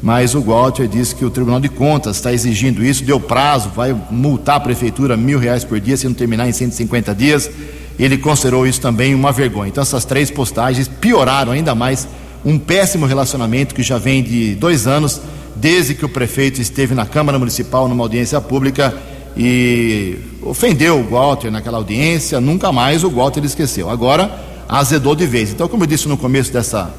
mas 0.00 0.34
o 0.34 0.40
Walter 0.40 0.86
disse 0.86 1.14
que 1.14 1.24
o 1.24 1.30
Tribunal 1.30 1.60
de 1.60 1.68
Contas 1.68 2.16
está 2.16 2.32
exigindo 2.32 2.84
isso, 2.84 3.04
deu 3.04 3.18
prazo, 3.18 3.70
vai 3.74 3.94
multar 4.10 4.56
a 4.56 4.60
prefeitura 4.60 5.16
mil 5.16 5.38
reais 5.38 5.64
por 5.64 5.80
dia 5.80 5.96
se 5.96 6.06
não 6.06 6.14
terminar 6.14 6.48
em 6.48 6.52
150 6.52 7.14
dias. 7.14 7.50
Ele 7.98 8.16
considerou 8.16 8.64
isso 8.64 8.80
também 8.80 9.14
uma 9.14 9.32
vergonha. 9.32 9.68
Então 9.68 9.82
essas 9.82 10.04
três 10.04 10.30
postagens 10.30 10.86
pioraram 10.86 11.50
ainda 11.50 11.74
mais 11.74 12.06
um 12.44 12.58
péssimo 12.58 13.06
relacionamento 13.06 13.74
que 13.74 13.82
já 13.82 13.98
vem 13.98 14.22
de 14.22 14.54
dois 14.54 14.86
anos, 14.86 15.20
desde 15.56 15.94
que 15.94 16.04
o 16.04 16.08
prefeito 16.08 16.60
esteve 16.60 16.94
na 16.94 17.04
Câmara 17.04 17.36
Municipal 17.36 17.88
numa 17.88 18.04
audiência 18.04 18.40
pública 18.40 18.94
e 19.36 20.16
ofendeu 20.42 21.00
o 21.00 21.10
Walter 21.10 21.50
naquela 21.50 21.78
audiência, 21.78 22.40
nunca 22.40 22.70
mais 22.70 23.02
o 23.02 23.10
Walter 23.10 23.44
esqueceu. 23.44 23.90
Agora 23.90 24.46
azedou 24.68 25.16
de 25.16 25.26
vez. 25.26 25.50
Então, 25.50 25.66
como 25.66 25.82
eu 25.82 25.86
disse 25.88 26.06
no 26.06 26.16
começo 26.16 26.52
dessa, 26.52 26.94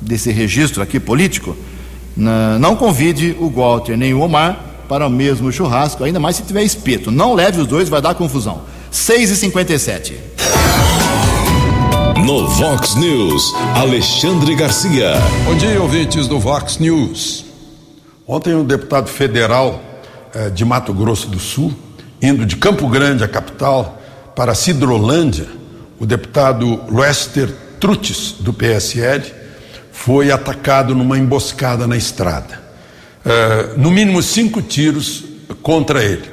desse 0.00 0.30
registro 0.30 0.82
aqui 0.82 1.00
político, 1.00 1.56
não 2.16 2.76
convide 2.76 3.36
o 3.40 3.50
Walter 3.50 3.96
nem 3.96 4.14
o 4.14 4.20
Omar 4.20 4.58
para 4.88 5.06
o 5.06 5.10
mesmo 5.10 5.50
churrasco, 5.50 6.04
ainda 6.04 6.20
mais 6.20 6.36
se 6.36 6.42
tiver 6.42 6.62
espeto. 6.62 7.10
Não 7.10 7.34
leve 7.34 7.60
os 7.60 7.66
dois, 7.66 7.88
vai 7.88 8.00
dar 8.00 8.14
confusão. 8.14 8.62
6 8.90 9.30
e 9.30 9.36
57 9.36 10.20
No 12.24 12.46
Vox 12.46 12.94
News, 12.94 13.52
Alexandre 13.74 14.54
Garcia. 14.54 15.14
Bom 15.44 15.56
dia, 15.56 15.82
ouvintes 15.82 16.28
do 16.28 16.38
Vox 16.38 16.78
News. 16.78 17.44
Ontem 18.26 18.54
um 18.54 18.64
deputado 18.64 19.08
federal 19.08 19.82
eh, 20.32 20.48
de 20.50 20.64
Mato 20.64 20.94
Grosso 20.94 21.28
do 21.28 21.38
Sul, 21.38 21.74
indo 22.22 22.46
de 22.46 22.56
Campo 22.56 22.88
Grande, 22.88 23.24
a 23.24 23.28
capital, 23.28 24.00
para 24.34 24.54
Cidrolândia, 24.54 25.46
o 25.98 26.06
deputado 26.06 26.80
Lester 26.90 27.52
Trutes, 27.80 28.36
do 28.40 28.52
PSL, 28.52 29.24
foi 29.94 30.30
atacado 30.30 30.94
numa 30.94 31.16
emboscada 31.16 31.86
na 31.86 31.96
estrada. 31.96 32.60
Uh, 33.24 33.80
no 33.80 33.90
mínimo 33.90 34.22
cinco 34.22 34.60
tiros 34.60 35.24
contra 35.62 36.04
ele. 36.04 36.28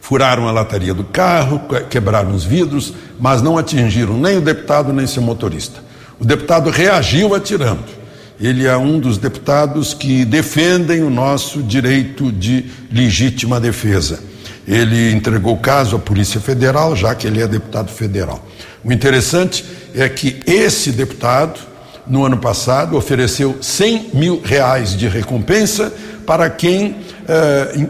Furaram 0.00 0.48
a 0.48 0.52
lataria 0.52 0.92
do 0.92 1.04
carro, 1.04 1.60
quebraram 1.88 2.34
os 2.34 2.44
vidros, 2.44 2.92
mas 3.20 3.42
não 3.42 3.56
atingiram 3.56 4.18
nem 4.18 4.38
o 4.38 4.40
deputado 4.40 4.92
nem 4.92 5.06
seu 5.06 5.22
motorista. 5.22 5.80
O 6.18 6.24
deputado 6.24 6.70
reagiu 6.70 7.34
atirando 7.34 7.96
ele 8.40 8.66
é 8.66 8.76
um 8.76 8.98
dos 8.98 9.16
deputados 9.16 9.94
que 9.94 10.24
defendem 10.24 11.02
o 11.02 11.08
nosso 11.08 11.62
direito 11.62 12.30
de 12.30 12.66
legítima 12.92 13.58
defesa. 13.58 14.20
Ele 14.68 15.12
entregou 15.12 15.54
o 15.54 15.58
caso 15.58 15.96
à 15.96 15.98
Polícia 15.98 16.40
Federal, 16.40 16.94
já 16.94 17.14
que 17.14 17.26
ele 17.26 17.40
é 17.40 17.46
deputado 17.46 17.90
federal. 17.90 18.46
O 18.84 18.92
interessante 18.92 19.64
é 19.94 20.08
que 20.08 20.40
esse 20.46 20.90
deputado, 20.90 21.58
no 22.06 22.24
ano 22.24 22.38
passado, 22.38 22.96
ofereceu 22.96 23.56
100 23.60 24.10
mil 24.14 24.40
reais 24.42 24.96
de 24.96 25.08
recompensa 25.08 25.92
para 26.26 26.48
quem 26.48 26.96
eh, 27.28 27.86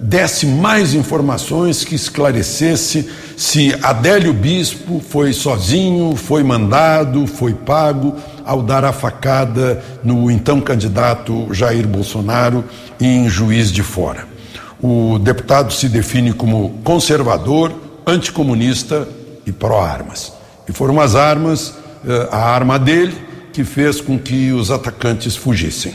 desse 0.00 0.46
mais 0.46 0.94
informações, 0.94 1.84
que 1.84 1.94
esclarecesse 1.94 3.08
se 3.36 3.76
Adélio 3.82 4.32
Bispo 4.32 5.00
foi 5.00 5.32
sozinho, 5.32 6.16
foi 6.16 6.42
mandado, 6.42 7.26
foi 7.26 7.52
pago 7.52 8.16
ao 8.44 8.62
dar 8.62 8.84
a 8.84 8.92
facada 8.92 9.82
no 10.02 10.30
então 10.30 10.60
candidato 10.60 11.52
Jair 11.52 11.86
Bolsonaro 11.86 12.64
em 12.98 13.28
Juiz 13.28 13.70
de 13.70 13.82
Fora. 13.82 14.26
O 14.82 15.18
deputado 15.18 15.72
se 15.72 15.88
define 15.88 16.32
como 16.32 16.80
conservador, 16.82 17.72
anticomunista 18.06 19.06
e 19.46 19.52
pró-armas. 19.52 20.32
E 20.66 20.72
foram 20.72 20.98
as 21.00 21.14
armas, 21.14 21.74
eh, 22.08 22.28
a 22.30 22.38
arma 22.38 22.78
dele, 22.78 23.14
que 23.52 23.64
fez 23.64 24.00
com 24.00 24.18
que 24.18 24.52
os 24.52 24.70
atacantes 24.70 25.36
fugissem. 25.36 25.94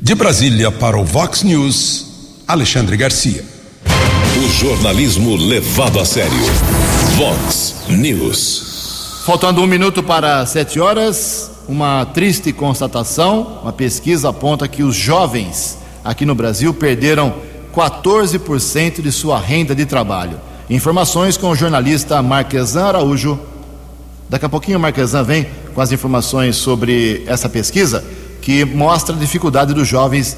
De 0.00 0.14
Brasília 0.14 0.70
para 0.70 0.98
o 0.98 1.04
Vox 1.04 1.42
News. 1.42 2.06
Alexandre 2.46 2.96
Garcia. 2.96 3.44
O 4.36 4.48
jornalismo 4.48 5.36
levado 5.36 6.00
a 6.00 6.04
sério. 6.04 6.38
Vox 7.16 7.76
News. 7.88 9.22
Faltando 9.24 9.60
um 9.60 9.66
minuto 9.66 10.02
para 10.02 10.46
sete 10.46 10.80
horas, 10.80 11.50
uma 11.68 12.06
triste 12.06 12.52
constatação: 12.52 13.60
uma 13.62 13.72
pesquisa 13.72 14.30
aponta 14.30 14.66
que 14.66 14.82
os 14.82 14.96
jovens 14.96 15.78
aqui 16.04 16.24
no 16.24 16.34
Brasil 16.34 16.72
perderam 16.72 17.34
14% 17.74 19.02
de 19.02 19.12
sua 19.12 19.38
renda 19.38 19.74
de 19.74 19.84
trabalho. 19.84 20.40
Informações 20.70 21.36
com 21.36 21.50
o 21.50 21.56
jornalista 21.56 22.22
Marquesan 22.22 22.84
Araújo. 22.86 23.38
Daqui 24.28 24.44
a 24.44 24.48
pouquinho 24.48 24.78
o 24.78 24.80
Marquesan 24.80 25.22
vem 25.22 25.46
com 25.78 25.82
as 25.82 25.92
informações 25.92 26.56
sobre 26.56 27.22
essa 27.24 27.48
pesquisa 27.48 28.04
que 28.42 28.64
mostra 28.64 29.14
a 29.14 29.18
dificuldade 29.18 29.72
dos 29.72 29.86
jovens 29.86 30.36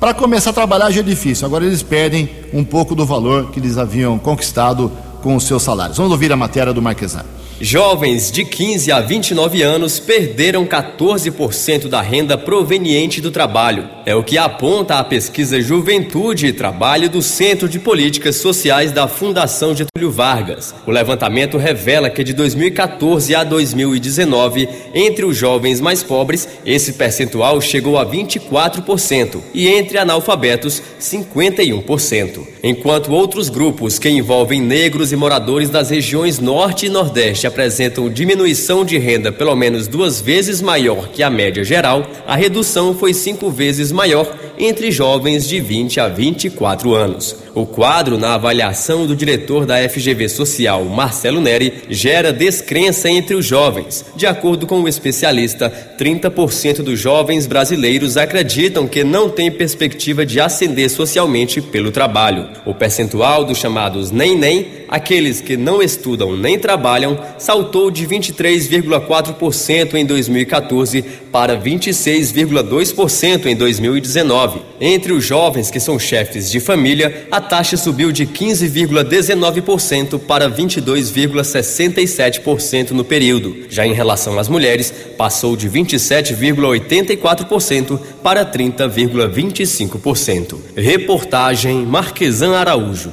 para 0.00 0.12
começar 0.12 0.50
a 0.50 0.52
trabalhar 0.52 0.90
já 0.90 0.98
é 0.98 1.04
difícil, 1.04 1.46
agora 1.46 1.64
eles 1.64 1.80
perdem 1.80 2.28
um 2.52 2.64
pouco 2.64 2.92
do 2.92 3.06
valor 3.06 3.52
que 3.52 3.60
eles 3.60 3.78
haviam 3.78 4.18
conquistado 4.18 4.90
com 5.22 5.36
os 5.36 5.44
seus 5.44 5.62
salários. 5.62 5.96
Vamos 5.96 6.10
ouvir 6.10 6.32
a 6.32 6.36
matéria 6.36 6.72
do 6.72 6.82
Marquesan. 6.82 7.24
Jovens 7.62 8.32
de 8.32 8.42
15 8.42 8.90
a 8.90 9.00
29 9.00 9.62
anos 9.62 10.00
perderam 10.00 10.64
14% 10.64 11.88
da 11.88 12.00
renda 12.00 12.38
proveniente 12.38 13.20
do 13.20 13.30
trabalho. 13.30 13.86
É 14.06 14.14
o 14.14 14.24
que 14.24 14.38
aponta 14.38 14.94
a 14.94 15.04
pesquisa 15.04 15.60
Juventude 15.60 16.46
e 16.46 16.52
Trabalho 16.54 17.10
do 17.10 17.20
Centro 17.20 17.68
de 17.68 17.78
Políticas 17.78 18.36
Sociais 18.36 18.92
da 18.92 19.06
Fundação 19.06 19.76
Getúlio 19.76 20.10
Vargas. 20.10 20.74
O 20.86 20.90
levantamento 20.90 21.58
revela 21.58 22.08
que 22.08 22.24
de 22.24 22.32
2014 22.32 23.34
a 23.34 23.44
2019, 23.44 24.66
entre 24.94 25.26
os 25.26 25.36
jovens 25.36 25.82
mais 25.82 26.02
pobres, 26.02 26.48
esse 26.64 26.94
percentual 26.94 27.60
chegou 27.60 27.98
a 27.98 28.06
24% 28.06 29.38
e 29.52 29.68
entre 29.68 29.98
analfabetos, 29.98 30.82
51%. 30.98 32.40
Enquanto 32.62 33.12
outros 33.12 33.50
grupos 33.50 33.98
que 33.98 34.08
envolvem 34.08 34.62
negros 34.62 35.12
e 35.12 35.16
moradores 35.16 35.68
das 35.68 35.90
regiões 35.90 36.38
Norte 36.38 36.86
e 36.86 36.88
Nordeste 36.88 37.49
apresentam 37.50 38.08
diminuição 38.08 38.84
de 38.84 38.96
renda 38.96 39.30
pelo 39.30 39.54
menos 39.54 39.86
duas 39.86 40.20
vezes 40.20 40.62
maior 40.62 41.08
que 41.08 41.22
a 41.22 41.28
média 41.28 41.62
geral, 41.62 42.06
a 42.26 42.36
redução 42.36 42.94
foi 42.94 43.12
cinco 43.12 43.50
vezes 43.50 43.92
maior 43.92 44.34
entre 44.58 44.90
jovens 44.90 45.48
de 45.48 45.60
20 45.60 46.00
a 46.00 46.08
24 46.08 46.94
anos. 46.94 47.36
O 47.54 47.66
quadro, 47.66 48.16
na 48.16 48.34
avaliação 48.34 49.06
do 49.06 49.16
diretor 49.16 49.66
da 49.66 49.76
FGV 49.88 50.28
Social, 50.28 50.84
Marcelo 50.84 51.40
Neri, 51.40 51.82
gera 51.88 52.32
descrença 52.32 53.10
entre 53.10 53.34
os 53.34 53.44
jovens. 53.44 54.04
De 54.14 54.26
acordo 54.26 54.66
com 54.66 54.80
o 54.80 54.88
especialista, 54.88 55.72
30% 55.98 56.82
dos 56.82 56.98
jovens 56.98 57.46
brasileiros 57.46 58.16
acreditam 58.16 58.86
que 58.86 59.02
não 59.02 59.28
têm 59.28 59.50
perspectiva 59.50 60.24
de 60.24 60.40
ascender 60.40 60.88
socialmente 60.88 61.60
pelo 61.60 61.90
trabalho. 61.90 62.48
O 62.64 62.72
percentual 62.72 63.44
dos 63.44 63.58
chamados 63.58 64.10
nem-nem 64.10 64.80
aqueles 64.90 65.40
que 65.40 65.56
não 65.56 65.80
estudam 65.80 66.36
nem 66.36 66.58
trabalham, 66.58 67.16
saltou 67.38 67.90
de 67.90 68.06
23,4% 68.06 69.94
em 69.94 70.04
2014 70.04 71.02
para 71.30 71.56
26,2% 71.56 73.46
em 73.46 73.54
2019. 73.54 74.69
Entre 74.80 75.12
os 75.12 75.24
jovens 75.24 75.70
que 75.70 75.78
são 75.78 75.96
chefes 75.98 76.50
de 76.50 76.58
família, 76.58 77.28
a 77.30 77.38
taxa 77.38 77.76
subiu 77.76 78.10
de 78.10 78.26
15,19% 78.26 80.18
para 80.18 80.50
22,67% 80.50 82.92
no 82.92 83.04
período. 83.04 83.54
Já 83.68 83.86
em 83.86 83.92
relação 83.92 84.38
às 84.38 84.48
mulheres, 84.48 84.90
passou 85.18 85.54
de 85.54 85.68
27,84% 85.68 88.00
para 88.22 88.46
30,25%. 88.46 90.56
Reportagem 90.74 91.84
Marquesan 91.84 92.56
Araújo. 92.56 93.12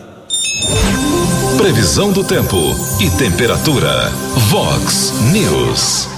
Previsão 1.58 2.14
do 2.14 2.24
tempo 2.24 2.56
e 3.02 3.10
temperatura. 3.18 4.10
Vox 4.50 5.12
News. 5.34 6.17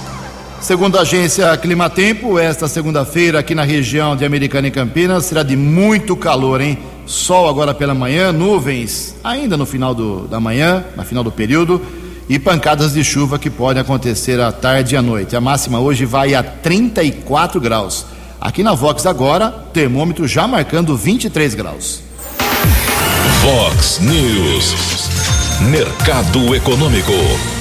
Segundo 0.60 0.98
a 0.98 1.00
agência 1.00 1.56
Climatempo, 1.56 2.38
esta 2.38 2.68
segunda-feira 2.68 3.38
aqui 3.38 3.54
na 3.54 3.64
região 3.64 4.14
de 4.14 4.26
Americana 4.26 4.68
e 4.68 4.70
Campinas 4.70 5.24
será 5.24 5.42
de 5.42 5.56
muito 5.56 6.14
calor, 6.14 6.60
hein? 6.60 6.78
Sol 7.06 7.48
agora 7.48 7.72
pela 7.72 7.94
manhã, 7.94 8.30
nuvens 8.30 9.16
ainda 9.24 9.56
no 9.56 9.64
final 9.64 9.94
do, 9.94 10.28
da 10.28 10.38
manhã, 10.38 10.84
no 10.94 11.02
final 11.02 11.24
do 11.24 11.32
período, 11.32 11.80
e 12.28 12.38
pancadas 12.38 12.92
de 12.92 13.02
chuva 13.02 13.38
que 13.38 13.48
podem 13.48 13.80
acontecer 13.80 14.38
à 14.38 14.52
tarde 14.52 14.94
e 14.94 14.98
à 14.98 15.02
noite. 15.02 15.34
A 15.34 15.40
máxima 15.40 15.80
hoje 15.80 16.04
vai 16.04 16.34
a 16.34 16.42
34 16.42 17.58
graus. 17.58 18.04
Aqui 18.38 18.62
na 18.62 18.74
Vox 18.74 19.06
agora, 19.06 19.50
termômetro 19.72 20.28
já 20.28 20.46
marcando 20.46 20.94
23 20.94 21.54
graus. 21.54 22.02
Vox 23.42 23.98
News. 24.00 24.74
Mercado 25.70 26.54
Econômico. 26.54 27.59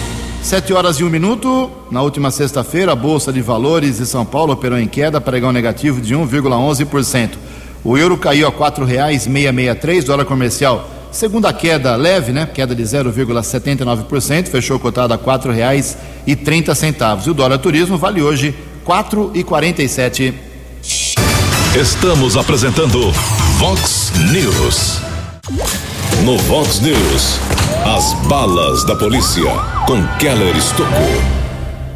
Sete 0.49 0.73
horas 0.73 0.99
e 0.99 1.03
um 1.03 1.11
minuto. 1.11 1.69
Na 1.91 2.01
última 2.01 2.31
sexta-feira, 2.31 2.93
a 2.93 2.95
Bolsa 2.95 3.31
de 3.31 3.39
Valores 3.39 3.99
de 3.99 4.05
São 4.07 4.25
Paulo 4.25 4.51
operou 4.51 4.79
em 4.79 4.87
queda, 4.87 5.21
pregão 5.21 5.51
negativo 5.51 6.01
de 6.01 6.15
1,11%. 6.15 7.33
O 7.83 7.95
euro 7.95 8.17
caiu 8.17 8.47
a 8.47 8.51
reais 8.83 9.27
três 9.75 10.03
dólar 10.03 10.25
comercial. 10.25 10.89
Segunda 11.11 11.53
queda 11.53 11.95
leve, 11.95 12.31
né? 12.31 12.47
Queda 12.51 12.73
de 12.73 12.81
0,79%, 12.81 14.47
fechou 14.47 14.79
cotado 14.79 15.13
a 15.13 15.19
quatro 15.19 15.51
reais 15.51 15.95
e 16.25 16.35
trinta 16.35 16.73
centavos. 16.73 17.27
O 17.27 17.33
dólar 17.35 17.59
turismo 17.59 17.95
vale 17.95 18.19
hoje 18.19 18.55
e 19.83 19.87
sete. 19.87 20.33
Estamos 21.79 22.35
apresentando 22.35 23.11
Vox 23.59 24.11
News. 24.31 24.99
No 26.17 26.37
Vox 26.37 26.81
News, 26.81 27.39
as 27.85 28.13
balas 28.27 28.83
da 28.83 28.93
polícia 28.93 29.49
com 29.87 30.05
Keller 30.17 30.55
Estocou. 30.57 30.89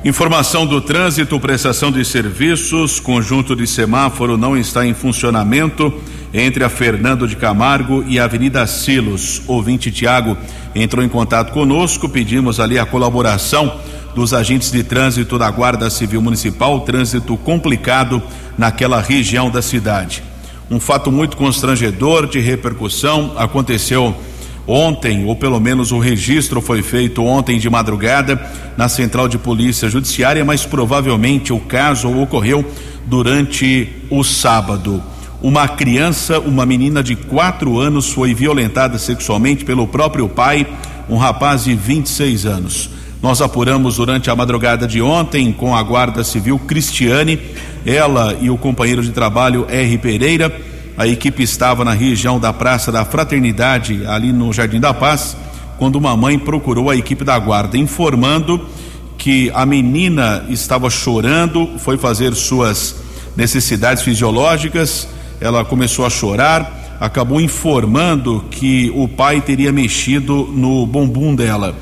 Informação 0.06 0.66
do 0.66 0.80
trânsito, 0.80 1.38
prestação 1.40 1.92
de 1.92 2.06
serviços, 2.06 3.02
conjunto 3.02 3.54
de 3.54 3.68
semáforo 3.68 4.38
não 4.38 4.58
está 4.58 4.86
em 4.86 4.94
funcionamento 4.94 5.94
entre 6.34 6.64
a 6.64 6.70
Fernando 6.70 7.28
de 7.28 7.36
Camargo 7.36 8.04
e 8.08 8.18
a 8.18 8.24
Avenida 8.24 8.66
Silos. 8.66 9.42
Ouvinte 9.46 9.92
Tiago 9.92 10.38
entrou 10.74 11.04
em 11.04 11.10
contato 11.10 11.52
conosco, 11.52 12.08
pedimos 12.08 12.62
ali 12.62 12.80
a 12.80 12.86
colaboração 12.86 13.78
dos 14.16 14.34
agentes 14.34 14.72
de 14.72 14.84
trânsito 14.84 15.38
da 15.38 15.52
Guarda 15.52 15.90
Civil 15.90 16.22
Municipal, 16.22 16.80
trânsito 16.82 17.36
complicado 17.36 18.24
naquela 18.58 19.02
região 19.02 19.50
da 19.50 19.62
cidade. 19.62 20.24
Um 20.72 20.80
fato 20.80 21.12
muito 21.12 21.38
constrangedor 21.38 22.28
de 22.28 22.40
repercussão 22.40 23.34
aconteceu 23.38 24.16
ontem, 24.68 25.26
ou 25.26 25.36
pelo 25.36 25.60
menos 25.60 25.92
o 25.92 26.00
registro 26.00 26.62
foi 26.62 26.82
feito 26.82 27.24
ontem 27.24 27.60
de 27.60 27.70
madrugada 27.70 28.42
na 28.78 28.88
Central 28.88 29.28
de 29.28 29.38
Polícia 29.38 29.90
Judiciária, 29.90 30.46
mas 30.46 30.66
provavelmente 30.66 31.52
o 31.52 31.60
caso 31.60 32.10
ocorreu 32.10 32.66
durante 33.06 33.90
o 34.10 34.24
sábado. 34.24 35.04
Uma 35.42 35.68
criança, 35.68 36.40
uma 36.40 36.66
menina 36.66 37.04
de 37.04 37.18
quatro 37.18 37.78
anos, 37.78 38.10
foi 38.10 38.34
violentada 38.34 38.98
sexualmente 38.98 39.66
pelo 39.66 39.86
próprio 39.86 40.30
pai, 40.30 40.66
um 41.10 41.18
rapaz 41.18 41.66
de 41.66 41.76
26 41.76 42.46
anos. 42.46 42.90
Nós 43.24 43.42
apuramos 43.42 43.96
durante 43.96 44.30
a 44.30 44.36
madrugada 44.36 44.86
de 44.86 45.02
ontem 45.02 45.52
com 45.52 45.76
a 45.76 45.82
Guarda 45.82 46.24
Civil 46.24 46.60
Cristiane, 46.60 47.40
ela 47.84 48.38
e 48.40 48.52
o 48.52 48.58
companheiro 48.58 49.02
de 49.02 49.12
trabalho 49.12 49.66
R. 49.68 49.98
Pereira 49.98 50.54
a 50.96 51.08
equipe 51.08 51.42
estava 51.42 51.84
na 51.84 51.94
região 51.94 52.40
da 52.40 52.54
Praça 52.54 52.92
da 52.92 53.04
Fraternidade, 53.04 54.06
ali 54.06 54.32
no 54.32 54.54
Jardim 54.54 54.80
da 54.80 54.94
Paz, 54.94 55.36
quando 55.76 55.96
uma 55.96 56.16
mãe 56.16 56.38
procurou 56.38 56.88
a 56.88 56.96
equipe 56.96 57.24
da 57.24 57.38
guarda, 57.40 57.80
informando 57.80 58.64
que 59.18 59.52
a 59.56 59.66
menina 59.66 60.46
estava 60.50 60.92
chorando, 60.92 61.80
foi 61.80 61.98
fazer 61.98 62.36
suas 62.36 62.96
necessidades 63.36 64.04
fisiológicas, 64.04 65.08
ela 65.42 65.66
começou 65.66 66.06
a 66.06 66.12
chorar, 66.12 66.98
acabou 67.00 67.42
informando 67.42 68.46
que 68.52 68.92
o 68.96 69.08
pai 69.08 69.42
teria 69.42 69.72
mexido 69.72 70.48
no 70.54 70.86
bumbum 70.86 71.34
dela. 71.34 71.76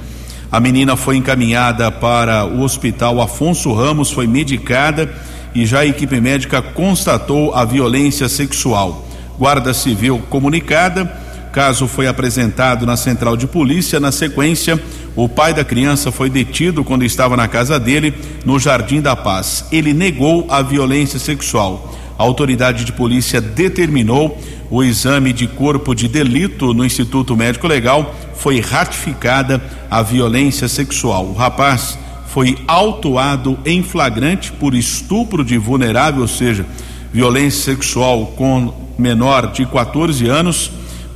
A 0.52 0.60
menina 0.60 0.98
foi 0.98 1.16
encaminhada 1.16 1.90
para 1.90 2.44
o 2.44 2.62
hospital 2.62 3.22
Afonso 3.22 3.72
Ramos, 3.72 4.12
foi 4.12 4.28
medicada 4.28 5.10
e 5.56 5.66
já 5.66 5.80
a 5.80 5.86
equipe 5.86 6.20
médica 6.20 6.62
constatou 6.62 7.56
a 7.56 7.64
violência 7.64 8.28
sexual. 8.28 9.08
Guarda 9.40 9.74
Civil 9.74 10.22
comunicada, 10.30 11.06
caso 11.54 11.88
foi 11.88 12.06
apresentado 12.06 12.86
na 12.86 12.98
central 12.98 13.38
de 13.38 13.48
polícia. 13.48 13.98
Na 13.98 14.12
sequência, 14.12 14.78
o 15.16 15.30
pai 15.30 15.54
da 15.54 15.64
criança 15.64 16.12
foi 16.12 16.30
detido 16.30 16.84
quando 16.84 17.06
estava 17.06 17.38
na 17.38 17.48
casa 17.48 17.80
dele, 17.80 18.14
no 18.44 18.60
Jardim 18.60 19.00
da 19.00 19.16
Paz. 19.16 19.66
Ele 19.72 19.94
negou 19.94 20.46
a 20.50 20.62
violência 20.62 21.18
sexual. 21.18 21.96
A 22.22 22.24
autoridade 22.24 22.86
de 22.86 22.92
polícia 22.92 23.42
determinou 23.42 24.40
o 24.70 24.84
exame 24.84 25.34
de 25.34 25.48
corpo 25.48 25.96
de 25.96 26.08
delito 26.08 26.72
no 26.72 26.86
Instituto 26.86 27.36
Médico 27.36 27.66
Legal. 27.68 28.14
Foi 28.36 28.60
ratificada 28.60 29.60
a 29.90 30.04
violência 30.04 30.68
sexual. 30.68 31.26
O 31.26 31.34
rapaz 31.34 31.98
foi 32.28 32.60
autuado 32.68 33.58
em 33.66 33.82
flagrante 33.82 34.52
por 34.52 34.76
estupro 34.76 35.44
de 35.44 35.58
vulnerável, 35.58 36.22
ou 36.22 36.28
seja, 36.28 36.64
violência 37.12 37.74
sexual 37.74 38.28
com 38.38 38.72
menor 39.00 39.52
de 39.52 39.66
14 39.66 40.28
anos. 40.28 40.70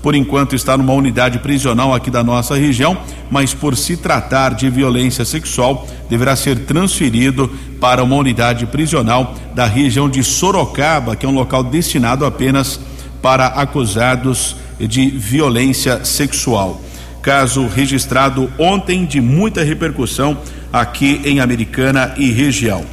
Por 0.06 0.14
enquanto 0.14 0.56
está 0.56 0.78
numa 0.78 0.94
unidade 0.94 1.40
prisional 1.40 1.92
aqui 1.92 2.12
da 2.12 2.24
nossa 2.24 2.56
região, 2.56 2.96
mas 3.32 3.56
por 3.56 3.76
se 3.76 3.98
tratar 3.98 4.54
de 4.54 4.70
violência 4.70 5.26
sexual, 5.26 5.88
deverá 6.08 6.36
ser 6.36 6.60
transferido 6.60 7.50
para 7.82 8.04
uma 8.04 8.16
unidade 8.16 8.68
prisional 8.68 9.34
da 9.56 9.66
região 9.66 10.08
de 10.08 10.24
Sorocaba, 10.24 11.16
que 11.16 11.26
é 11.26 11.30
um 11.30 11.34
local 11.34 11.64
destinado 11.64 12.24
apenas 12.24 12.80
para 13.20 13.48
acusados 13.48 14.56
de 14.80 15.10
violência 15.10 16.06
sexual. 16.06 16.80
Caso 17.24 17.66
registrado 17.66 18.48
ontem 18.60 19.08
de 19.08 19.20
muita 19.20 19.64
repercussão 19.64 20.38
aqui 20.72 21.20
em 21.26 21.40
Americana 21.40 22.14
e 22.16 22.30
região. 22.32 22.86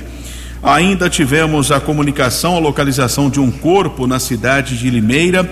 Ainda 0.62 1.10
tivemos 1.10 1.70
a 1.70 1.78
comunicação, 1.78 2.56
a 2.56 2.60
localização 2.60 3.28
de 3.28 3.38
um 3.38 3.50
corpo 3.50 4.06
na 4.06 4.18
cidade 4.18 4.78
de 4.78 4.88
Limeira, 4.88 5.42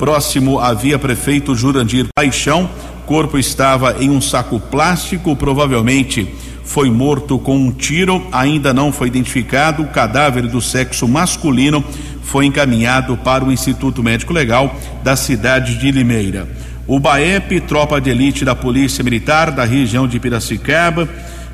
próximo 0.00 0.58
à 0.58 0.72
via 0.72 0.98
prefeito 0.98 1.54
Jurandir 1.54 2.06
Paixão. 2.14 2.70
Corpo 3.04 3.36
estava 3.36 4.02
em 4.02 4.08
um 4.08 4.18
saco 4.18 4.58
plástico, 4.58 5.36
provavelmente 5.36 6.26
foi 6.64 6.90
morto 6.90 7.38
com 7.38 7.54
um 7.54 7.70
tiro, 7.70 8.26
ainda 8.32 8.72
não 8.72 8.92
foi 8.92 9.08
identificado. 9.08 9.82
O 9.82 9.88
cadáver 9.88 10.46
do 10.46 10.58
sexo 10.58 11.06
masculino 11.06 11.84
foi 12.22 12.46
encaminhado 12.46 13.14
para 13.18 13.44
o 13.44 13.52
Instituto 13.52 14.02
Médico 14.02 14.32
Legal 14.32 14.74
da 15.04 15.16
cidade 15.16 15.76
de 15.76 15.90
Limeira. 15.90 16.48
O 16.86 16.98
BAEP, 16.98 17.60
tropa 17.60 18.00
de 18.00 18.08
elite 18.08 18.42
da 18.42 18.54
Polícia 18.54 19.04
Militar 19.04 19.50
da 19.50 19.66
região 19.66 20.08
de 20.08 20.18
Piracicaba, 20.18 21.06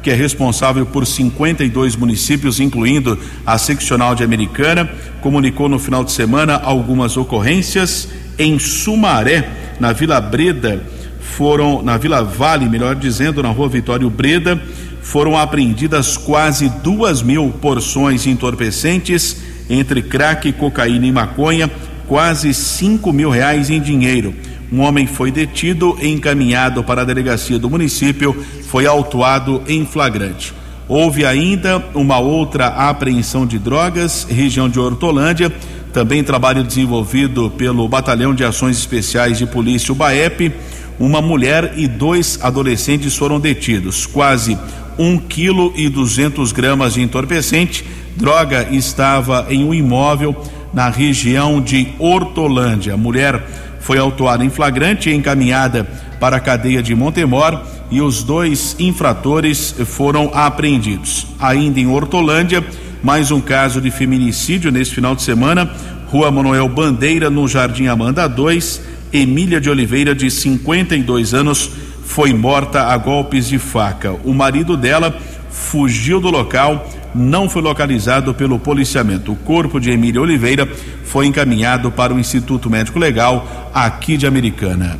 que 0.07 0.11
é 0.13 0.15
responsável 0.15 0.87
por 0.87 1.05
52 1.05 1.97
municípios, 1.97 2.61
incluindo 2.61 3.19
a 3.45 3.59
seccional 3.59 4.15
de 4.15 4.23
Americana, 4.23 4.89
comunicou 5.21 5.69
no 5.69 5.81
final 5.81 6.05
de 6.05 6.13
semana 6.13 6.55
algumas 6.55 7.17
ocorrências 7.17 8.09
em 8.39 8.57
Sumaré, 8.57 9.49
na 9.81 9.93
Vila 9.93 10.21
Breda. 10.21 10.81
foram 11.21 11.83
na 11.83 11.97
Vila 11.97 12.23
Vale, 12.23 12.69
melhor 12.69 12.95
dizendo, 12.95 13.43
na 13.43 13.49
rua 13.49 13.69
Vitório 13.69 14.09
Breda, 14.09 14.63
foram 15.03 15.37
apreendidas 15.37 16.17
quase 16.17 16.69
duas 16.85 17.21
mil 17.21 17.51
porções 17.61 18.29
entorpecentes 18.29 19.39
entre 19.69 20.03
crack, 20.03 20.53
cocaína 20.53 21.07
e 21.07 21.11
maconha, 21.11 21.69
quase 22.07 22.55
cinco 22.55 23.13
mil 23.13 23.29
reais 23.29 23.71
em 23.71 23.81
dinheiro. 23.81 24.33
Um 24.73 24.81
homem 24.81 25.07
foi 25.07 25.31
detido 25.31 25.97
e 26.01 26.09
encaminhado 26.09 26.83
para 26.83 27.03
a 27.03 27.05
delegacia 27.05 27.59
do 27.59 27.71
município, 27.71 28.37
foi 28.69 28.87
autuado 28.87 29.63
em 29.69 29.87
flagrante. 29.87 30.53
Houve 30.89 31.25
ainda 31.27 31.85
uma 31.95 32.19
outra 32.19 32.67
apreensão 32.67 33.47
de 33.47 33.59
drogas, 33.59 34.27
região 34.29 34.69
de 34.69 34.79
Hortolândia, 34.79 35.53
também 35.93 36.23
trabalho 36.23 36.63
desenvolvido 36.63 37.51
pelo 37.51 37.89
Batalhão 37.89 38.35
de 38.35 38.45
Ações 38.45 38.77
Especiais 38.77 39.39
de 39.39 39.47
Polícia, 39.47 39.93
o 39.93 39.95
BAEP. 39.95 40.53
Uma 40.99 41.21
mulher 41.21 41.75
e 41.77 41.89
dois 41.89 42.39
adolescentes 42.43 43.17
foram 43.17 43.41
detidos. 43.41 44.07
Quase 44.07 44.59
um 44.99 45.19
quilo 45.19 45.73
e 45.77 45.89
duzentos 45.89 46.53
gramas 46.53 46.95
de 46.95 47.03
entorpecente. 47.03 47.85
Droga 48.17 48.69
estava 48.71 49.47
em 49.49 49.65
um 49.65 49.75
imóvel 49.75 50.37
na 50.73 50.89
região 50.89 51.61
de 51.61 51.89
Hortolândia. 51.99 52.95
A 52.95 52.97
mulher 52.99 53.43
foi 53.87 53.99
autuada 53.99 54.45
em 54.45 54.51
flagrante 54.51 55.09
e 55.09 55.15
encaminhada 55.15 55.87
para 56.19 56.39
a 56.39 56.41
cadeia 56.41 56.83
de 56.83 56.93
Montemor 56.93 57.63
e 57.89 58.01
os 58.01 58.25
dois 58.25 58.75
infratores 58.81 59.77
foram 59.87 60.29
apreendidos. 60.35 61.29
Ainda 61.39 61.79
em 61.79 61.87
Hortolândia, 61.87 62.65
mais 63.01 63.31
um 63.31 63.41
caso 63.41 63.81
de 63.81 63.93
feminicídio 63.93 64.73
nesse 64.73 64.93
final 64.93 65.15
de 65.15 65.23
semana, 65.23 65.71
Rua 66.09 66.33
Manuel 66.33 66.69
Bandeira, 66.69 67.31
no 67.31 67.47
Jardim 67.47 67.87
Amanda 67.87 68.29
2, 68.29 68.83
Emília 69.13 69.61
de 69.61 69.71
Oliveira, 69.71 70.17
de 70.17 70.33
52 70.33 71.33
anos, 71.33 71.71
foi 72.05 72.33
morta 72.33 72.87
a 72.87 72.97
golpes 72.97 73.47
de 73.47 73.57
faca. 73.57 74.17
O 74.25 74.35
marido 74.35 74.77
dela 74.77 75.17
fugiu 75.49 76.21
do 76.21 76.29
local, 76.29 76.91
não 77.17 77.49
foi 77.49 77.63
localizado 77.63 78.35
pelo 78.35 78.59
policiamento. 78.59 79.33
O 79.33 79.37
corpo 79.37 79.81
de 79.81 79.91
Emília 79.91 80.21
Oliveira 80.21 80.69
foi 81.05 81.27
encaminhado 81.27 81.91
para 81.91 82.13
o 82.13 82.19
Instituto 82.19 82.69
Médico 82.69 82.99
Legal 82.99 83.71
aqui 83.73 84.17
de 84.17 84.27
Americana. 84.27 84.99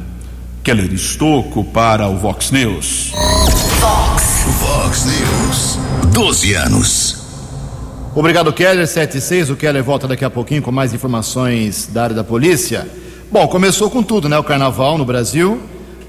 Keller 0.65 0.93
Estocco 0.93 1.63
para 1.65 2.09
o 2.09 2.17
Vox 2.17 2.51
News. 2.51 3.13
Vox. 3.81 4.45
Vox 4.59 5.05
News. 5.05 5.79
12 6.13 6.55
anos. 6.55 7.27
Obrigado, 8.15 8.53
Keller. 8.53 8.87
76. 8.87 9.51
O 9.51 9.57
Keller 9.57 9.85
volta 9.85 10.09
daqui 10.09 10.25
a 10.25 10.31
pouquinho 10.31 10.63
com 10.63 10.73
mais 10.73 10.95
informações 10.95 11.89
da 11.93 12.05
área 12.05 12.17
da 12.17 12.25
polícia. 12.25 12.89
Bom, 13.31 13.47
começou 13.47 13.91
com 13.91 14.03
tudo, 14.03 14.29
né? 14.29 14.39
O 14.39 14.43
carnaval 14.43 14.97
no 14.97 15.05
Brasil. 15.05 15.61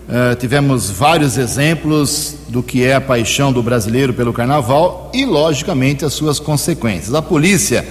Uh, 0.07 0.33
tivemos 0.37 0.89
vários 0.89 1.37
exemplos 1.37 2.35
do 2.47 2.63
que 2.63 2.81
é 2.81 2.95
a 2.95 3.01
paixão 3.01 3.51
do 3.51 3.61
brasileiro 3.61 4.13
pelo 4.13 4.31
carnaval 4.31 5.11
e, 5.13 5.25
logicamente, 5.25 6.05
as 6.05 6.13
suas 6.13 6.39
consequências. 6.39 7.13
A 7.13 7.21
polícia 7.21 7.85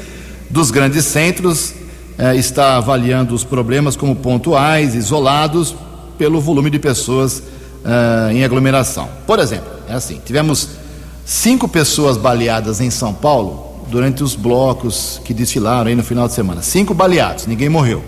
dos 0.48 0.70
grandes 0.70 1.04
centros 1.04 1.74
uh, 2.18 2.34
está 2.34 2.78
avaliando 2.78 3.34
os 3.34 3.44
problemas 3.44 3.96
como 3.96 4.16
pontuais, 4.16 4.94
isolados, 4.94 5.74
pelo 6.16 6.40
volume 6.40 6.70
de 6.70 6.78
pessoas 6.78 7.40
uh, 7.40 8.30
em 8.32 8.42
aglomeração. 8.42 9.10
Por 9.26 9.38
exemplo, 9.38 9.70
é 9.86 9.92
assim: 9.92 10.18
tivemos 10.24 10.70
cinco 11.22 11.68
pessoas 11.68 12.16
baleadas 12.16 12.80
em 12.80 12.88
São 12.88 13.12
Paulo 13.12 13.84
durante 13.90 14.22
os 14.22 14.34
blocos 14.34 15.20
que 15.22 15.34
desfilaram 15.34 15.88
aí 15.88 15.94
no 15.94 16.02
final 16.02 16.26
de 16.26 16.32
semana. 16.32 16.62
Cinco 16.62 16.94
baleados, 16.94 17.46
ninguém 17.46 17.68
morreu. 17.68 18.02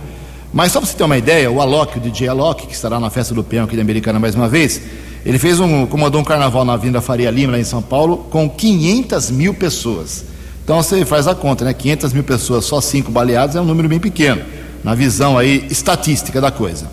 Mas 0.53 0.73
só 0.73 0.81
para 0.81 0.89
você 0.89 0.97
ter 0.97 1.05
uma 1.05 1.19
ideia, 1.19 1.51
o 1.51 1.61
Alok, 1.61 1.99
o 1.99 2.01
DJ 2.01 2.29
Alok, 2.29 2.67
que 2.67 2.75
estará 2.75 2.99
na 2.99 3.11
festa 3.11 3.35
do 3.35 3.45
peão 3.45 3.65
aqui 3.65 3.77
da 3.77 3.83
Americana 3.83 4.19
mais 4.19 4.35
uma 4.35 4.49
vez, 4.49 4.81
ele 5.25 5.39
fez 5.39 5.61
um, 5.61 5.87
comandou 5.87 6.21
um 6.21 6.25
carnaval 6.25 6.65
na 6.65 6.73
Avenida 6.73 7.01
Faria 7.01 7.31
Lima, 7.31 7.53
lá 7.53 7.59
em 7.59 7.65
São 7.65 7.83
Paulo, 7.83 8.27
com 8.31 8.49
500 8.49 9.31
mil 9.31 9.53
pessoas. 9.53 10.25
Então 10.65 10.83
você 10.83 11.05
faz 11.05 11.27
a 11.27 11.35
conta, 11.35 11.65
né? 11.65 11.73
500 11.73 12.13
mil 12.13 12.25
pessoas, 12.25 12.65
só 12.65 12.81
cinco 12.81 13.11
baleados 13.11 13.57
é 13.57 13.61
um 13.61 13.65
número 13.65 13.89
bem 13.89 13.99
pequeno, 13.99 14.43
na 14.85 14.95
visão 14.95 15.37
aí 15.37 15.67
estatística 15.71 16.41
da 16.41 16.51
coisa. 16.51 16.87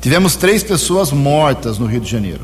Tivemos 0.00 0.36
três 0.36 0.62
pessoas 0.62 1.10
mortas 1.10 1.78
no 1.78 1.86
Rio 1.86 2.00
de 2.00 2.10
Janeiro. 2.10 2.42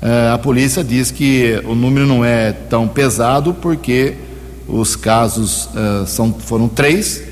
Uh, 0.00 0.34
a 0.34 0.38
polícia 0.38 0.84
diz 0.84 1.10
que 1.10 1.60
o 1.64 1.74
número 1.74 2.06
não 2.06 2.24
é 2.24 2.52
tão 2.52 2.86
pesado 2.86 3.54
porque 3.54 4.14
os 4.68 4.94
casos 4.94 5.66
uh, 5.66 6.06
são, 6.06 6.32
foram 6.32 6.68
três, 6.68 7.22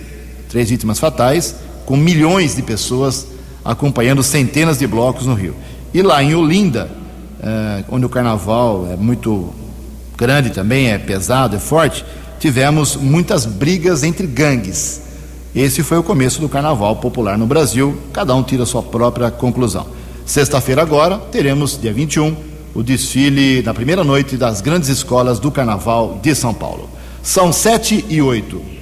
três 0.48 0.70
vítimas 0.70 0.98
fatais, 0.98 1.54
com 1.86 1.96
milhões 1.96 2.56
de 2.56 2.62
pessoas 2.62 3.28
acompanhando 3.64 4.22
centenas 4.22 4.78
de 4.78 4.86
blocos 4.86 5.24
no 5.26 5.34
Rio. 5.34 5.54
E 5.94 6.02
lá 6.02 6.22
em 6.22 6.34
Olinda, 6.34 6.90
uh, 7.40 7.84
onde 7.88 8.04
o 8.04 8.08
carnaval 8.08 8.88
é 8.92 8.96
muito 8.96 9.54
grande 10.16 10.50
também, 10.50 10.90
é 10.90 10.98
pesado, 10.98 11.56
é 11.56 11.58
forte, 11.58 12.04
tivemos 12.38 12.96
muitas 12.96 13.46
brigas 13.46 14.02
entre 14.02 14.26
gangues. 14.26 15.02
Esse 15.54 15.82
foi 15.82 15.96
o 15.96 16.02
começo 16.02 16.40
do 16.40 16.48
carnaval 16.48 16.96
popular 16.96 17.38
no 17.38 17.46
Brasil, 17.46 17.96
cada 18.12 18.34
um 18.34 18.42
tira 18.42 18.64
a 18.64 18.66
sua 18.66 18.82
própria 18.82 19.30
conclusão. 19.30 19.86
Sexta-feira, 20.26 20.82
agora, 20.82 21.18
teremos, 21.18 21.80
dia 21.80 21.92
21, 21.92 22.36
o 22.74 22.82
desfile 22.82 23.62
na 23.62 23.72
primeira 23.72 24.04
noite 24.04 24.36
das 24.36 24.60
grandes 24.60 24.88
escolas 24.88 25.38
do 25.38 25.50
carnaval 25.50 26.18
de 26.22 26.34
São 26.34 26.52
Paulo. 26.52 26.90
São 27.22 27.52
sete 27.52 28.04
e 28.08 28.20
oito. 28.20 28.75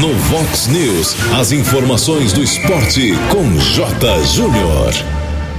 No 0.00 0.12
Vox 0.14 0.68
News, 0.68 1.16
as 1.40 1.50
informações 1.50 2.32
do 2.32 2.40
esporte 2.40 3.14
com 3.32 3.58
J. 3.58 4.22
Júnior. 4.26 4.92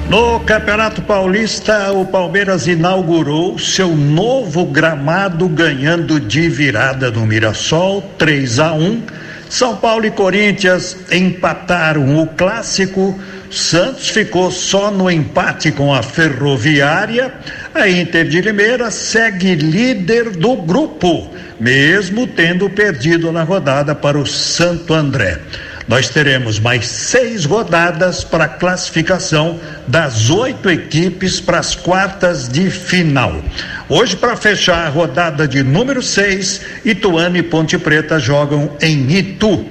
No 0.10 0.40
Campeonato 0.40 1.02
Paulista, 1.02 1.92
o 1.92 2.06
Palmeiras 2.06 2.66
inaugurou 2.66 3.60
seu 3.60 3.94
novo 3.94 4.64
gramado 4.64 5.46
ganhando 5.50 6.22
de 6.22 6.48
virada 6.48 7.12
no 7.12 7.26
Mirassol, 7.26 8.02
3 8.18 8.60
a 8.60 8.72
1. 8.72 9.02
São 9.50 9.76
Paulo 9.76 10.06
e 10.06 10.12
Corinthians 10.12 10.96
empataram 11.12 12.22
o 12.22 12.28
clássico. 12.28 13.20
Santos 13.52 14.10
ficou 14.10 14.52
só 14.52 14.92
no 14.92 15.10
empate 15.10 15.72
com 15.72 15.94
a 15.94 16.04
Ferroviária. 16.04 17.34
A 17.74 17.90
Inter 17.90 18.28
de 18.28 18.42
Limeira 18.42 18.92
segue 18.92 19.56
líder 19.56 20.32
do 20.32 20.56
grupo, 20.56 21.30
mesmo 21.60 22.28
tendo 22.28 22.70
perdido 22.70 23.32
na 23.32 23.44
rodada 23.44 23.96
para 23.96 24.20
o 24.20 24.26
Santo 24.26 24.94
André. 24.94 25.40
Nós 25.88 26.08
teremos 26.08 26.60
mais 26.60 26.88
seis 26.88 27.46
rodadas 27.46 28.24
para 28.24 28.44
a 28.44 28.48
classificação 28.48 29.60
das 29.88 30.30
oito 30.30 30.70
equipes 30.70 31.42
para 31.42 31.58
as 31.58 31.74
quartas 31.74 32.48
de 32.48 32.70
final. 32.70 33.42
Hoje, 33.90 34.16
para 34.16 34.36
fechar 34.36 34.86
a 34.86 34.90
rodada 34.90 35.48
de 35.48 35.64
número 35.64 36.04
seis, 36.04 36.62
Ituano 36.86 37.38
e 37.38 37.42
Ponte 37.42 37.76
Preta 37.80 38.20
jogam 38.20 38.78
em 38.80 39.12
Itu. 39.12 39.66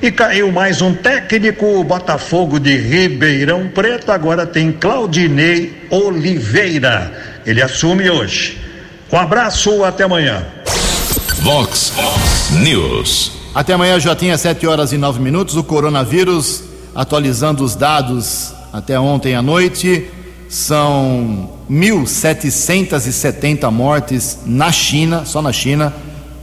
E 0.00 0.12
caiu 0.12 0.52
mais 0.52 0.80
um 0.80 0.94
técnico, 0.94 1.66
o 1.66 1.82
Botafogo 1.82 2.60
de 2.60 2.76
Ribeirão 2.76 3.66
Preto, 3.66 4.12
agora 4.12 4.46
tem 4.46 4.70
Claudinei 4.70 5.88
Oliveira. 5.90 7.40
Ele 7.44 7.60
assume 7.60 8.08
hoje. 8.08 8.60
Um 9.12 9.16
abraço, 9.16 9.82
até 9.82 10.04
amanhã. 10.04 10.46
Vox 11.40 11.92
News. 12.62 13.32
Até 13.52 13.72
amanhã 13.72 13.98
já 13.98 14.14
tinha 14.14 14.38
7 14.38 14.68
horas 14.68 14.92
e 14.92 14.96
9 14.96 15.20
minutos. 15.20 15.56
O 15.56 15.64
coronavírus, 15.64 16.62
atualizando 16.94 17.64
os 17.64 17.74
dados 17.74 18.54
até 18.72 19.00
ontem 19.00 19.34
à 19.34 19.42
noite, 19.42 20.08
são 20.48 21.50
1.770 21.68 23.68
mortes 23.72 24.38
na 24.46 24.70
China, 24.70 25.24
só 25.24 25.42
na 25.42 25.52
China. 25.52 25.92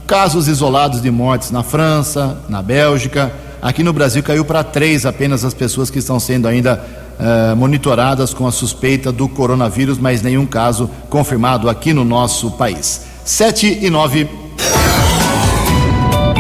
Casos 0.06 0.50
isolados 0.50 1.02
de 1.02 1.10
mortes 1.10 1.52
na 1.52 1.64
França, 1.64 2.44
na 2.50 2.62
Bélgica. 2.62 3.45
Aqui 3.66 3.84
no 3.84 3.92
Brasil 3.92 4.22
caiu 4.22 4.46
para 4.46 4.64
três 4.64 5.08
apenas 5.08 5.44
as 5.44 5.52
pessoas 5.52 5.90
que 5.90 5.98
estão 5.98 6.20
sendo 6.20 6.48
ainda 6.48 6.86
uh, 7.20 7.56
monitoradas 7.56 8.32
com 8.32 8.46
a 8.46 8.52
suspeita 8.52 9.12
do 9.12 9.28
coronavírus, 9.28 9.98
mas 9.98 10.22
nenhum 10.22 10.46
caso 10.46 10.88
confirmado 11.10 11.68
aqui 11.68 11.92
no 11.92 12.06
nosso 12.06 12.52
país. 12.52 13.02
7 13.26 13.80
e 13.82 13.90
9. 13.90 14.30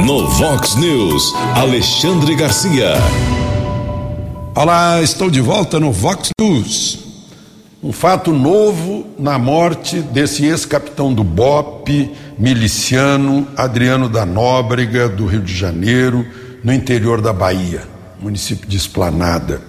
No 0.05 0.27
Vox 0.27 0.75
News, 0.75 1.33
Alexandre 1.55 2.35
Garcia. 2.35 2.93
Olá, 4.53 5.01
estou 5.01 5.31
de 5.31 5.41
volta 5.41 5.79
no 5.79 5.91
Vox 5.91 6.29
News. 6.39 6.99
Um 7.81 7.91
fato 7.91 8.31
novo 8.31 9.07
na 9.17 9.39
morte 9.39 9.99
desse 9.99 10.45
ex-capitão 10.45 11.11
do 11.11 11.23
BOP, 11.23 12.11
miliciano 12.37 13.47
Adriano 13.57 14.07
da 14.07 14.27
Nóbrega, 14.27 15.09
do 15.09 15.25
Rio 15.25 15.41
de 15.41 15.55
Janeiro, 15.55 16.23
no 16.65 16.73
interior 16.73 17.21
da 17.21 17.31
Bahia, 17.31 17.83
município 18.19 18.67
de 18.67 18.75
Esplanada. 18.75 19.61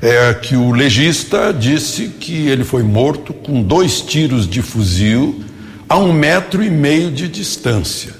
É 0.00 0.32
que 0.32 0.54
o 0.54 0.70
legista 0.70 1.52
disse 1.52 2.06
que 2.06 2.46
ele 2.46 2.62
foi 2.62 2.84
morto 2.84 3.34
com 3.34 3.60
dois 3.60 4.00
tiros 4.00 4.48
de 4.48 4.62
fuzil 4.62 5.44
a 5.88 5.98
um 5.98 6.12
metro 6.12 6.62
e 6.62 6.70
meio 6.70 7.10
de 7.10 7.26
distância. 7.26 8.14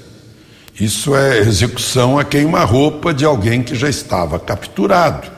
Isso 0.77 1.15
é 1.15 1.39
execução 1.39 2.19
a 2.19 2.25
queima-roupa 2.25 3.13
de 3.13 3.23
alguém 3.23 3.63
que 3.63 3.75
já 3.75 3.87
estava 3.87 4.37
capturado. 4.37 5.29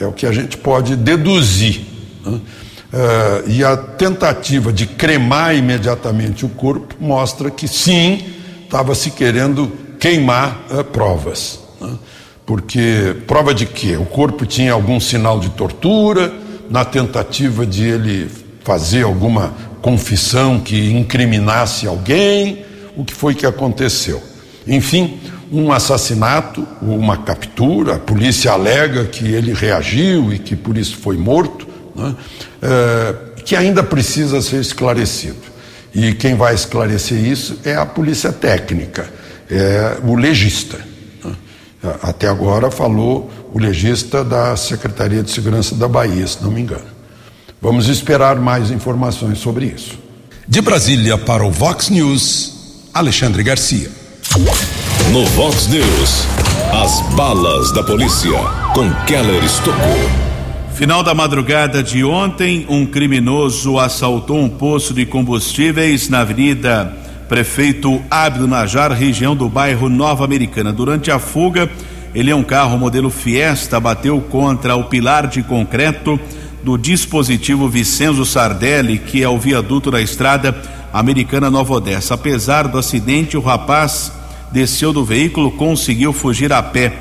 É 0.00 0.06
o 0.06 0.12
que 0.12 0.24
a 0.24 0.30
gente 0.30 0.56
pode 0.56 0.94
deduzir. 0.94 1.80
Né? 2.24 2.32
Uh, 2.32 3.50
e 3.50 3.64
a 3.64 3.76
tentativa 3.76 4.72
de 4.72 4.86
cremar 4.86 5.56
imediatamente 5.56 6.46
o 6.46 6.48
corpo 6.48 6.94
mostra 7.00 7.50
que 7.50 7.66
sim, 7.66 8.24
estava 8.62 8.94
se 8.94 9.10
querendo 9.10 9.66
queimar 9.98 10.64
uh, 10.70 10.84
provas. 10.84 11.58
Né? 11.80 11.98
Porque 12.46 13.16
prova 13.26 13.52
de 13.52 13.66
quê? 13.66 13.96
O 13.96 14.06
corpo 14.06 14.46
tinha 14.46 14.72
algum 14.72 15.00
sinal 15.00 15.40
de 15.40 15.50
tortura, 15.50 16.32
na 16.70 16.84
tentativa 16.84 17.66
de 17.66 17.84
ele 17.84 18.30
fazer 18.62 19.02
alguma 19.02 19.52
confissão 19.82 20.58
que 20.58 20.90
incriminasse 20.92 21.86
alguém, 21.86 22.64
o 22.96 23.04
que 23.04 23.12
foi 23.12 23.34
que 23.34 23.46
aconteceu? 23.46 24.22
Enfim, 24.66 25.20
um 25.52 25.72
assassinato, 25.72 26.66
uma 26.80 27.18
captura, 27.18 27.96
a 27.96 27.98
polícia 27.98 28.52
alega 28.52 29.04
que 29.04 29.24
ele 29.24 29.52
reagiu 29.52 30.32
e 30.32 30.38
que 30.38 30.56
por 30.56 30.76
isso 30.76 30.96
foi 30.96 31.16
morto 31.16 31.66
né, 31.94 32.14
é, 32.62 33.14
que 33.44 33.54
ainda 33.54 33.82
precisa 33.82 34.40
ser 34.42 34.60
esclarecido. 34.60 35.36
E 35.94 36.12
quem 36.12 36.34
vai 36.34 36.54
esclarecer 36.54 37.18
isso 37.18 37.60
é 37.64 37.74
a 37.74 37.86
polícia 37.86 38.32
técnica, 38.32 39.08
é 39.48 39.98
o 40.04 40.14
legista. 40.14 40.78
Até 42.02 42.28
agora 42.28 42.70
falou 42.70 43.30
o 43.52 43.58
legista 43.58 44.24
da 44.24 44.56
Secretaria 44.56 45.22
de 45.22 45.30
Segurança 45.30 45.74
da 45.74 45.86
Bahia, 45.86 46.26
se 46.26 46.42
não 46.42 46.50
me 46.50 46.60
engano. 46.60 46.96
Vamos 47.60 47.88
esperar 47.88 48.36
mais 48.36 48.70
informações 48.70 49.38
sobre 49.38 49.66
isso. 49.66 49.98
De 50.48 50.60
Brasília 50.60 51.18
para 51.18 51.44
o 51.44 51.50
Vox 51.50 51.88
News, 51.88 52.88
Alexandre 52.92 53.42
Garcia. 53.42 53.90
No 55.12 55.24
Vox 55.26 55.66
News, 55.68 56.26
as 56.72 57.00
balas 57.14 57.72
da 57.72 57.82
polícia 57.82 58.38
com 58.74 58.92
Keller 59.04 59.42
Estocou. 59.44 60.26
Final 60.74 61.02
da 61.02 61.14
madrugada 61.14 61.82
de 61.82 62.04
ontem, 62.04 62.66
um 62.68 62.84
criminoso 62.84 63.78
assaltou 63.78 64.38
um 64.38 64.48
poço 64.48 64.92
de 64.92 65.06
combustíveis 65.06 66.08
na 66.08 66.20
Avenida 66.20 67.05
Prefeito 67.28 68.00
Abdo 68.08 68.46
Najar, 68.46 68.92
região 68.92 69.34
do 69.34 69.48
bairro 69.48 69.88
Nova 69.88 70.24
Americana. 70.24 70.72
Durante 70.72 71.10
a 71.10 71.18
fuga, 71.18 71.68
ele 72.14 72.30
é 72.30 72.34
um 72.34 72.44
carro 72.44 72.78
modelo 72.78 73.10
Fiesta, 73.10 73.80
bateu 73.80 74.20
contra 74.20 74.76
o 74.76 74.84
pilar 74.84 75.26
de 75.26 75.42
concreto 75.42 76.20
do 76.62 76.78
dispositivo 76.78 77.68
Vicenzo 77.68 78.24
Sardelli, 78.24 78.98
que 78.98 79.24
é 79.24 79.28
o 79.28 79.38
viaduto 79.38 79.90
da 79.90 80.00
estrada 80.00 80.54
Americana 80.92 81.50
Nova 81.50 81.74
Odessa. 81.74 82.14
Apesar 82.14 82.68
do 82.68 82.78
acidente, 82.78 83.36
o 83.36 83.40
rapaz 83.40 84.12
desceu 84.52 84.92
do 84.92 85.04
veículo, 85.04 85.50
conseguiu 85.50 86.12
fugir 86.12 86.52
a 86.52 86.62
pé. 86.62 86.92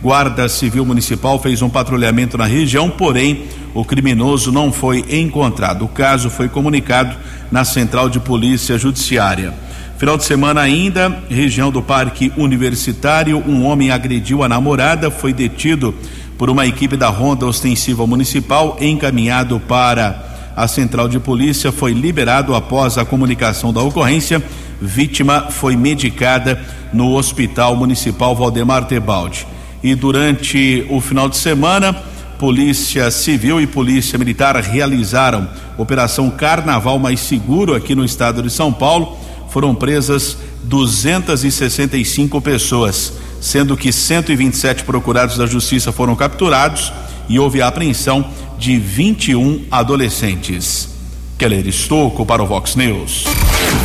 Guarda 0.00 0.48
Civil 0.48 0.84
Municipal 0.84 1.40
fez 1.40 1.60
um 1.60 1.68
patrulhamento 1.68 2.38
na 2.38 2.44
região, 2.44 2.88
porém 2.88 3.44
o 3.74 3.84
criminoso 3.84 4.52
não 4.52 4.72
foi 4.72 5.04
encontrado. 5.10 5.84
O 5.84 5.88
caso 5.88 6.30
foi 6.30 6.48
comunicado 6.48 7.16
na 7.50 7.64
Central 7.64 8.08
de 8.08 8.20
Polícia 8.20 8.78
Judiciária. 8.78 9.52
Final 10.02 10.18
de 10.18 10.24
semana 10.24 10.60
ainda, 10.60 11.22
região 11.30 11.70
do 11.70 11.80
Parque 11.80 12.32
Universitário, 12.36 13.40
um 13.46 13.64
homem 13.64 13.92
agrediu 13.92 14.42
a 14.42 14.48
namorada, 14.48 15.12
foi 15.12 15.32
detido 15.32 15.94
por 16.36 16.50
uma 16.50 16.66
equipe 16.66 16.96
da 16.96 17.08
Ronda 17.08 17.46
Ostensiva 17.46 18.04
Municipal, 18.04 18.76
encaminhado 18.80 19.60
para 19.60 20.50
a 20.56 20.66
Central 20.66 21.08
de 21.08 21.20
Polícia, 21.20 21.70
foi 21.70 21.92
liberado 21.92 22.52
após 22.52 22.98
a 22.98 23.04
comunicação 23.04 23.72
da 23.72 23.80
ocorrência. 23.80 24.42
Vítima 24.80 25.42
foi 25.50 25.76
medicada 25.76 26.60
no 26.92 27.14
Hospital 27.14 27.76
Municipal 27.76 28.34
Valdemar 28.34 28.86
Tebaldi 28.86 29.46
e 29.84 29.94
durante 29.94 30.84
o 30.90 31.00
final 31.00 31.28
de 31.28 31.36
semana, 31.36 31.94
Polícia 32.40 33.08
Civil 33.12 33.60
e 33.60 33.68
Polícia 33.68 34.18
Militar 34.18 34.56
realizaram 34.56 35.48
Operação 35.78 36.28
Carnaval 36.28 36.98
Mais 36.98 37.20
Seguro 37.20 37.72
aqui 37.72 37.94
no 37.94 38.04
estado 38.04 38.42
de 38.42 38.50
São 38.50 38.72
Paulo. 38.72 39.16
Foram 39.52 39.74
presas 39.74 40.38
265 40.64 42.40
pessoas, 42.40 43.12
sendo 43.38 43.76
que 43.76 43.92
127 43.92 44.82
procurados 44.82 45.36
da 45.36 45.44
Justiça 45.44 45.92
foram 45.92 46.16
capturados 46.16 46.90
e 47.28 47.38
houve 47.38 47.60
a 47.60 47.68
apreensão 47.68 48.24
de 48.58 48.78
21 48.78 49.66
adolescentes. 49.70 50.88
Keller 51.36 51.66
Estocco 51.66 52.24
para 52.24 52.42
o 52.42 52.46
Vox 52.46 52.76
News. 52.76 53.24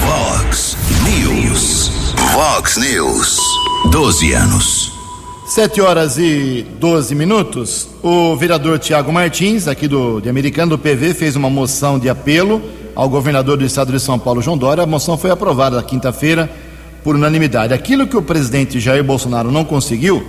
Vox 0.06 0.77
News. 1.03 1.91
Vox 2.32 2.77
News. 2.77 3.38
12 3.91 4.32
anos. 4.32 4.93
Sete 5.47 5.82
horas 5.82 6.17
e 6.17 6.65
12 6.80 7.13
minutos. 7.13 7.89
O 8.01 8.38
vereador 8.38 8.80
Tiago 8.80 9.12
Martins, 9.12 9.67
aqui 9.67 9.88
do 9.88 10.21
de 10.21 10.30
Americano 10.30 10.77
do 10.77 10.80
PV, 10.82 11.13
fez 11.13 11.36
uma 11.36 11.49
moção 11.49 11.99
de 11.99 12.08
apelo 12.08 12.62
ao 12.98 13.08
governador 13.08 13.58
do 13.58 13.64
estado 13.64 13.92
de 13.92 14.00
São 14.00 14.18
Paulo, 14.18 14.42
João 14.42 14.58
Dória. 14.58 14.82
A 14.82 14.88
moção 14.88 15.20
foi 15.20 15.30
aprovada 15.30 15.76
na 15.76 15.84
quinta-feira 15.84 16.50
por 17.04 17.16
unanimidade. 17.16 17.72
Aquilo 17.72 18.08
que 18.08 18.18
o 18.18 18.24
presidente 18.24 18.80
Jair 18.80 19.04
Bolsonaro 19.04 19.52
não 19.52 19.64
conseguiu, 19.64 20.26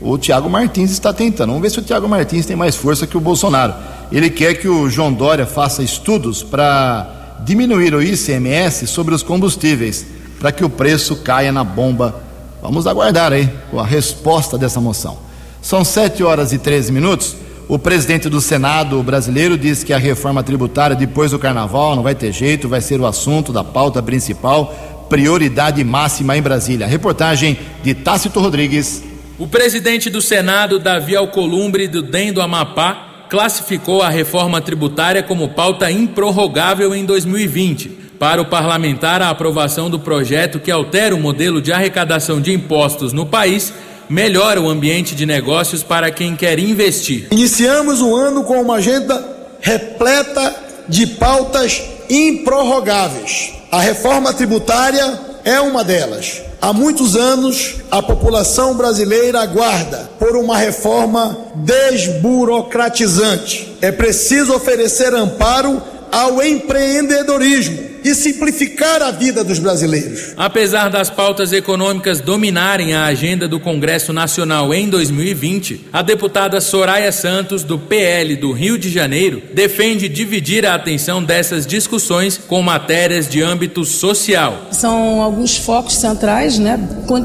o 0.00 0.18
Tiago 0.18 0.50
Martins 0.50 0.90
está 0.90 1.12
tentando. 1.12 1.50
Vamos 1.50 1.62
ver 1.62 1.70
se 1.70 1.78
o 1.78 1.82
Tiago 1.82 2.08
Martins 2.08 2.44
tem 2.44 2.56
mais 2.56 2.74
força 2.74 3.06
que 3.06 3.16
o 3.16 3.20
Bolsonaro. 3.20 3.72
Ele 4.10 4.28
quer 4.30 4.54
que 4.54 4.66
o 4.66 4.90
João 4.90 5.12
Dória 5.12 5.46
faça 5.46 5.80
estudos 5.80 6.42
para 6.42 7.38
diminuir 7.44 7.94
o 7.94 8.02
ICMS 8.02 8.88
sobre 8.88 9.14
os 9.14 9.22
combustíveis, 9.22 10.04
para 10.40 10.50
que 10.50 10.64
o 10.64 10.68
preço 10.68 11.14
caia 11.18 11.52
na 11.52 11.62
bomba 11.62 12.26
Vamos 12.60 12.88
aguardar 12.88 13.32
aí 13.32 13.48
a 13.72 13.84
resposta 13.84 14.58
dessa 14.58 14.80
moção. 14.80 15.16
São 15.62 15.84
7 15.84 16.24
horas 16.24 16.52
e 16.52 16.58
13 16.58 16.90
minutos. 16.90 17.36
O 17.68 17.78
presidente 17.78 18.30
do 18.30 18.40
Senado 18.40 19.02
brasileiro 19.02 19.58
diz 19.58 19.84
que 19.84 19.92
a 19.92 19.98
reforma 19.98 20.42
tributária 20.42 20.96
depois 20.96 21.32
do 21.32 21.38
carnaval 21.38 21.94
não 21.94 22.02
vai 22.02 22.14
ter 22.14 22.32
jeito, 22.32 22.66
vai 22.66 22.80
ser 22.80 22.98
o 22.98 23.04
assunto 23.04 23.52
da 23.52 23.62
pauta 23.62 24.02
principal, 24.02 25.06
prioridade 25.10 25.84
máxima 25.84 26.34
em 26.34 26.40
Brasília. 26.40 26.86
Reportagem 26.86 27.58
de 27.82 27.92
Tácito 27.92 28.40
Rodrigues. 28.40 29.04
O 29.38 29.46
presidente 29.46 30.08
do 30.08 30.22
Senado, 30.22 30.78
Davi 30.78 31.14
Alcolumbre, 31.14 31.86
do 31.86 32.00
DEM 32.00 32.32
do 32.32 32.40
Amapá, 32.40 33.26
classificou 33.28 34.02
a 34.02 34.08
reforma 34.08 34.62
tributária 34.62 35.22
como 35.22 35.50
pauta 35.50 35.90
improrrogável 35.90 36.94
em 36.94 37.04
2020 37.04 37.88
para 38.18 38.40
o 38.40 38.46
parlamentar, 38.46 39.20
a 39.20 39.28
aprovação 39.28 39.90
do 39.90 40.00
projeto 40.00 40.58
que 40.58 40.70
altera 40.70 41.14
o 41.14 41.20
modelo 41.20 41.60
de 41.60 41.70
arrecadação 41.70 42.40
de 42.40 42.50
impostos 42.50 43.12
no 43.12 43.26
país 43.26 43.74
melhora 44.08 44.60
o 44.60 44.68
ambiente 44.68 45.14
de 45.14 45.26
negócios 45.26 45.82
para 45.82 46.10
quem 46.10 46.34
quer 46.34 46.58
investir. 46.58 47.28
Iniciamos 47.30 48.00
o 48.00 48.16
ano 48.16 48.44
com 48.44 48.60
uma 48.60 48.76
agenda 48.76 49.36
repleta 49.60 50.54
de 50.88 51.06
pautas 51.06 51.82
improrrogáveis. 52.08 53.52
A 53.70 53.80
reforma 53.80 54.32
tributária 54.32 55.20
é 55.44 55.60
uma 55.60 55.84
delas. 55.84 56.40
Há 56.60 56.72
muitos 56.72 57.14
anos, 57.14 57.76
a 57.90 58.02
população 58.02 58.74
brasileira 58.74 59.40
aguarda 59.40 60.10
por 60.18 60.36
uma 60.36 60.56
reforma 60.56 61.38
desburocratizante. 61.54 63.76
É 63.80 63.92
preciso 63.92 64.52
oferecer 64.54 65.14
amparo 65.14 65.80
ao 66.10 66.42
empreendedorismo 66.42 67.87
e 68.08 68.14
simplificar 68.14 69.02
a 69.02 69.10
vida 69.10 69.44
dos 69.44 69.58
brasileiros. 69.58 70.32
Apesar 70.36 70.88
das 70.88 71.10
pautas 71.10 71.52
econômicas 71.52 72.20
dominarem 72.20 72.94
a 72.94 73.04
agenda 73.04 73.46
do 73.46 73.60
Congresso 73.60 74.12
Nacional 74.12 74.72
em 74.72 74.88
2020, 74.88 75.88
a 75.92 76.02
deputada 76.02 76.60
Soraya 76.60 77.12
Santos, 77.12 77.62
do 77.62 77.78
PL 77.78 78.36
do 78.36 78.52
Rio 78.52 78.78
de 78.78 78.90
Janeiro, 78.90 79.42
defende 79.54 80.08
dividir 80.08 80.64
a 80.66 80.74
atenção 80.74 81.22
dessas 81.22 81.66
discussões 81.66 82.38
com 82.38 82.62
matérias 82.62 83.28
de 83.28 83.42
âmbito 83.42 83.84
social. 83.84 84.68
São 84.70 85.20
alguns 85.20 85.56
focos 85.56 85.96
centrais, 85.96 86.58
né, 86.58 86.78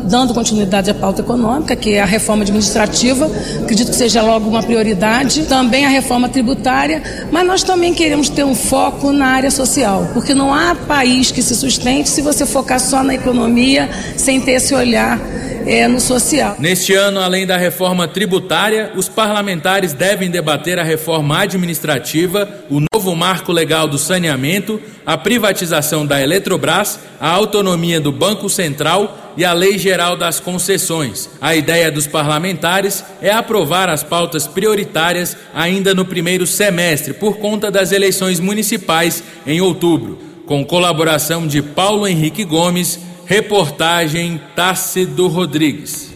dando 0.06 0.34
continuidade 0.34 0.90
à 0.90 0.94
pauta 0.94 1.22
econômica, 1.22 1.76
que 1.76 1.92
é 1.92 2.02
a 2.02 2.06
reforma 2.06 2.44
administrativa, 2.44 3.30
acredito 3.62 3.90
que 3.90 3.96
seja 3.96 4.22
logo 4.22 4.50
uma 4.50 4.64
prioridade, 4.64 5.44
também 5.44 5.86
a 5.86 5.90
reforma 5.90 6.28
tributária, 6.30 7.02
mas 7.32 7.46
nós 7.46 7.64
também 7.64 7.94
queremos 7.94 8.30
ter 8.30 8.44
um 8.44 8.56
foco 8.56 9.12
na 9.12 9.28
área 9.28 9.52
social, 9.52 10.10
porque 10.14 10.34
não 10.34 10.54
há 10.54 10.73
país 10.76 11.32
que 11.32 11.42
se 11.42 11.56
sustente 11.56 12.10
se 12.10 12.22
você 12.22 12.46
focar 12.46 12.80
só 12.80 13.04
na 13.04 13.16
economia 13.16 13.90
sem 14.18 14.42
ter 14.42 14.54
esse 14.54 14.74
olhar 14.74 15.20
é, 15.66 15.88
no 15.88 16.00
social. 16.00 16.56
Neste 16.60 16.94
ano, 16.94 17.20
além 17.20 17.46
da 17.46 17.58
reforma 17.58 18.08
tributária, 18.08 18.92
os 18.96 19.08
parlamentares 19.08 19.94
devem 19.94 20.30
debater 20.30 20.80
a 20.80 20.84
reforma 20.84 21.40
administrativa, 21.40 22.50
o 22.70 22.82
novo 22.94 23.16
marco 23.16 23.52
legal 23.52 23.88
do 23.88 23.98
saneamento, 23.98 24.80
a 25.06 25.18
privatização 25.18 26.06
da 26.06 26.22
Eletrobras, 26.22 27.00
a 27.20 27.30
autonomia 27.30 28.00
do 28.00 28.12
Banco 28.12 28.50
Central 28.50 29.34
e 29.36 29.44
a 29.44 29.54
Lei 29.54 29.78
Geral 29.78 30.16
das 30.16 30.40
Concessões. 30.40 31.30
A 31.42 31.56
ideia 31.56 31.92
dos 31.92 32.08
parlamentares 32.08 33.04
é 33.22 33.32
aprovar 33.32 33.90
as 33.90 34.04
pautas 34.04 34.48
prioritárias 34.48 35.36
ainda 35.54 35.94
no 35.94 36.06
primeiro 36.06 36.46
semestre, 36.46 37.14
por 37.14 37.38
conta 37.38 37.72
das 37.72 37.92
eleições 37.92 38.40
municipais 38.40 39.24
em 39.46 39.60
outubro 39.60 40.33
com 40.46 40.66
colaboração 40.66 41.48
de 41.48 41.62
Paulo 41.62 42.08
Henrique 42.08 42.44
Gomes, 42.44 43.00
reportagem 43.26 44.42
Tácido 44.56 45.28
Rodrigues. 45.28 46.12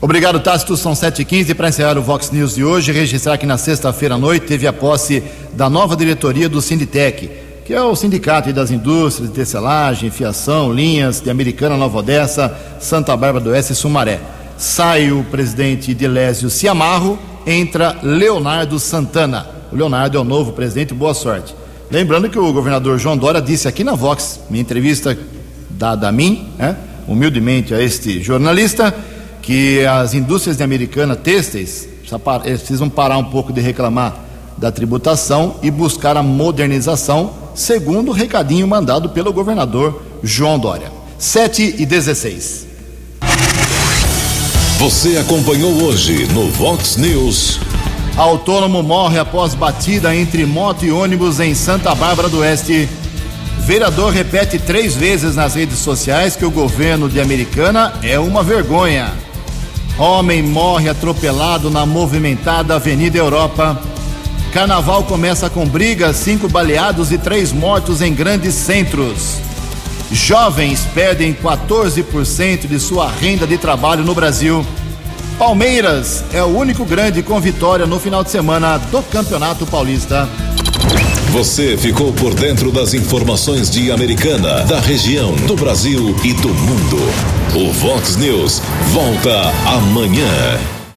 Obrigado, 0.00 0.40
Tácito. 0.40 0.76
São 0.76 0.92
7h15 0.92 1.54
para 1.54 1.68
encerrar 1.68 1.98
o 1.98 2.02
Vox 2.02 2.30
News 2.30 2.54
de 2.54 2.64
hoje. 2.64 2.92
Registrar 2.92 3.38
que 3.38 3.46
na 3.46 3.58
sexta-feira 3.58 4.14
à 4.14 4.18
noite 4.18 4.46
teve 4.46 4.66
a 4.66 4.72
posse 4.72 5.22
da 5.54 5.70
nova 5.70 5.96
diretoria 5.96 6.48
do 6.48 6.60
Sinditec, 6.60 7.30
que 7.64 7.74
é 7.74 7.82
o 7.82 7.96
Sindicato 7.96 8.52
das 8.52 8.70
Indústrias 8.70 9.30
de 9.30 9.34
Tecelagem, 9.34 10.10
Fiação, 10.10 10.72
Linhas 10.72 11.20
de 11.20 11.30
Americana, 11.30 11.76
Nova 11.76 11.98
Odessa, 11.98 12.56
Santa 12.78 13.16
Bárbara 13.16 13.42
do 13.42 13.50
Oeste 13.50 13.72
e 13.72 13.76
Sumaré. 13.76 14.20
Sai 14.58 15.10
o 15.10 15.24
presidente 15.24 15.92
Delésio 15.92 16.48
Ciamarro, 16.48 17.18
entra 17.46 17.98
Leonardo 18.02 18.78
Santana. 18.78 19.46
O 19.72 19.76
Leonardo 19.76 20.16
é 20.16 20.20
o 20.20 20.24
novo 20.24 20.52
presidente, 20.52 20.94
boa 20.94 21.14
sorte. 21.14 21.54
Lembrando 21.90 22.28
que 22.28 22.38
o 22.38 22.52
governador 22.52 22.98
João 22.98 23.16
Dória 23.16 23.40
disse 23.40 23.68
aqui 23.68 23.84
na 23.84 23.94
Vox, 23.94 24.40
minha 24.50 24.60
entrevista 24.60 25.16
dada 25.70 26.08
a 26.08 26.12
mim, 26.12 26.48
né, 26.58 26.76
humildemente 27.06 27.72
a 27.72 27.80
este 27.80 28.20
jornalista, 28.22 28.92
que 29.40 29.84
as 29.86 30.12
indústrias 30.12 30.60
Americana 30.60 31.14
têxteis 31.14 31.88
precisam 32.42 32.88
parar 32.88 33.18
um 33.18 33.24
pouco 33.24 33.52
de 33.52 33.60
reclamar 33.60 34.16
da 34.58 34.72
tributação 34.72 35.56
e 35.62 35.70
buscar 35.70 36.16
a 36.16 36.22
modernização, 36.22 37.32
segundo 37.54 38.10
o 38.10 38.14
recadinho 38.14 38.66
mandado 38.66 39.10
pelo 39.10 39.32
governador 39.32 40.02
João 40.22 40.58
Dória. 40.58 40.90
7 41.18 41.76
e 41.78 41.86
16. 41.86 42.66
Você 44.78 45.16
acompanhou 45.18 45.72
hoje 45.84 46.26
no 46.32 46.50
Vox 46.50 46.96
News. 46.96 47.58
Autônomo 48.16 48.82
morre 48.82 49.18
após 49.18 49.54
batida 49.54 50.16
entre 50.16 50.46
moto 50.46 50.86
e 50.86 50.90
ônibus 50.90 51.38
em 51.38 51.54
Santa 51.54 51.94
Bárbara 51.94 52.30
do 52.30 52.38
Oeste. 52.38 52.88
Vereador 53.58 54.10
repete 54.10 54.58
três 54.58 54.96
vezes 54.96 55.36
nas 55.36 55.54
redes 55.54 55.78
sociais 55.78 56.34
que 56.34 56.44
o 56.44 56.50
governo 56.50 57.10
de 57.10 57.20
Americana 57.20 57.92
é 58.02 58.18
uma 58.18 58.42
vergonha. 58.42 59.12
Homem 59.98 60.42
morre 60.42 60.88
atropelado 60.88 61.70
na 61.70 61.84
movimentada 61.84 62.76
Avenida 62.76 63.18
Europa. 63.18 63.78
Carnaval 64.50 65.02
começa 65.02 65.50
com 65.50 65.66
brigas, 65.66 66.16
cinco 66.16 66.48
baleados 66.48 67.12
e 67.12 67.18
três 67.18 67.52
mortos 67.52 68.00
em 68.00 68.14
grandes 68.14 68.54
centros. 68.54 69.40
Jovens 70.10 70.86
perdem 70.94 71.34
14% 71.34 72.66
de 72.66 72.80
sua 72.80 73.10
renda 73.10 73.46
de 73.46 73.58
trabalho 73.58 74.04
no 74.04 74.14
Brasil. 74.14 74.64
Palmeiras 75.38 76.24
é 76.32 76.42
o 76.42 76.46
único 76.46 76.84
grande 76.84 77.22
com 77.22 77.38
vitória 77.38 77.86
no 77.86 78.00
final 78.00 78.24
de 78.24 78.30
semana 78.30 78.78
do 78.78 79.02
Campeonato 79.02 79.66
Paulista. 79.66 80.26
Você 81.30 81.76
ficou 81.76 82.10
por 82.12 82.34
dentro 82.34 82.72
das 82.72 82.94
informações 82.94 83.68
de 83.68 83.90
Americana, 83.90 84.64
da 84.64 84.80
região, 84.80 85.34
do 85.46 85.54
Brasil 85.54 86.16
e 86.24 86.32
do 86.32 86.48
mundo. 86.48 86.96
O 87.54 87.70
Vox 87.70 88.16
News 88.16 88.62
volta 88.92 89.52
amanhã. 89.66 90.58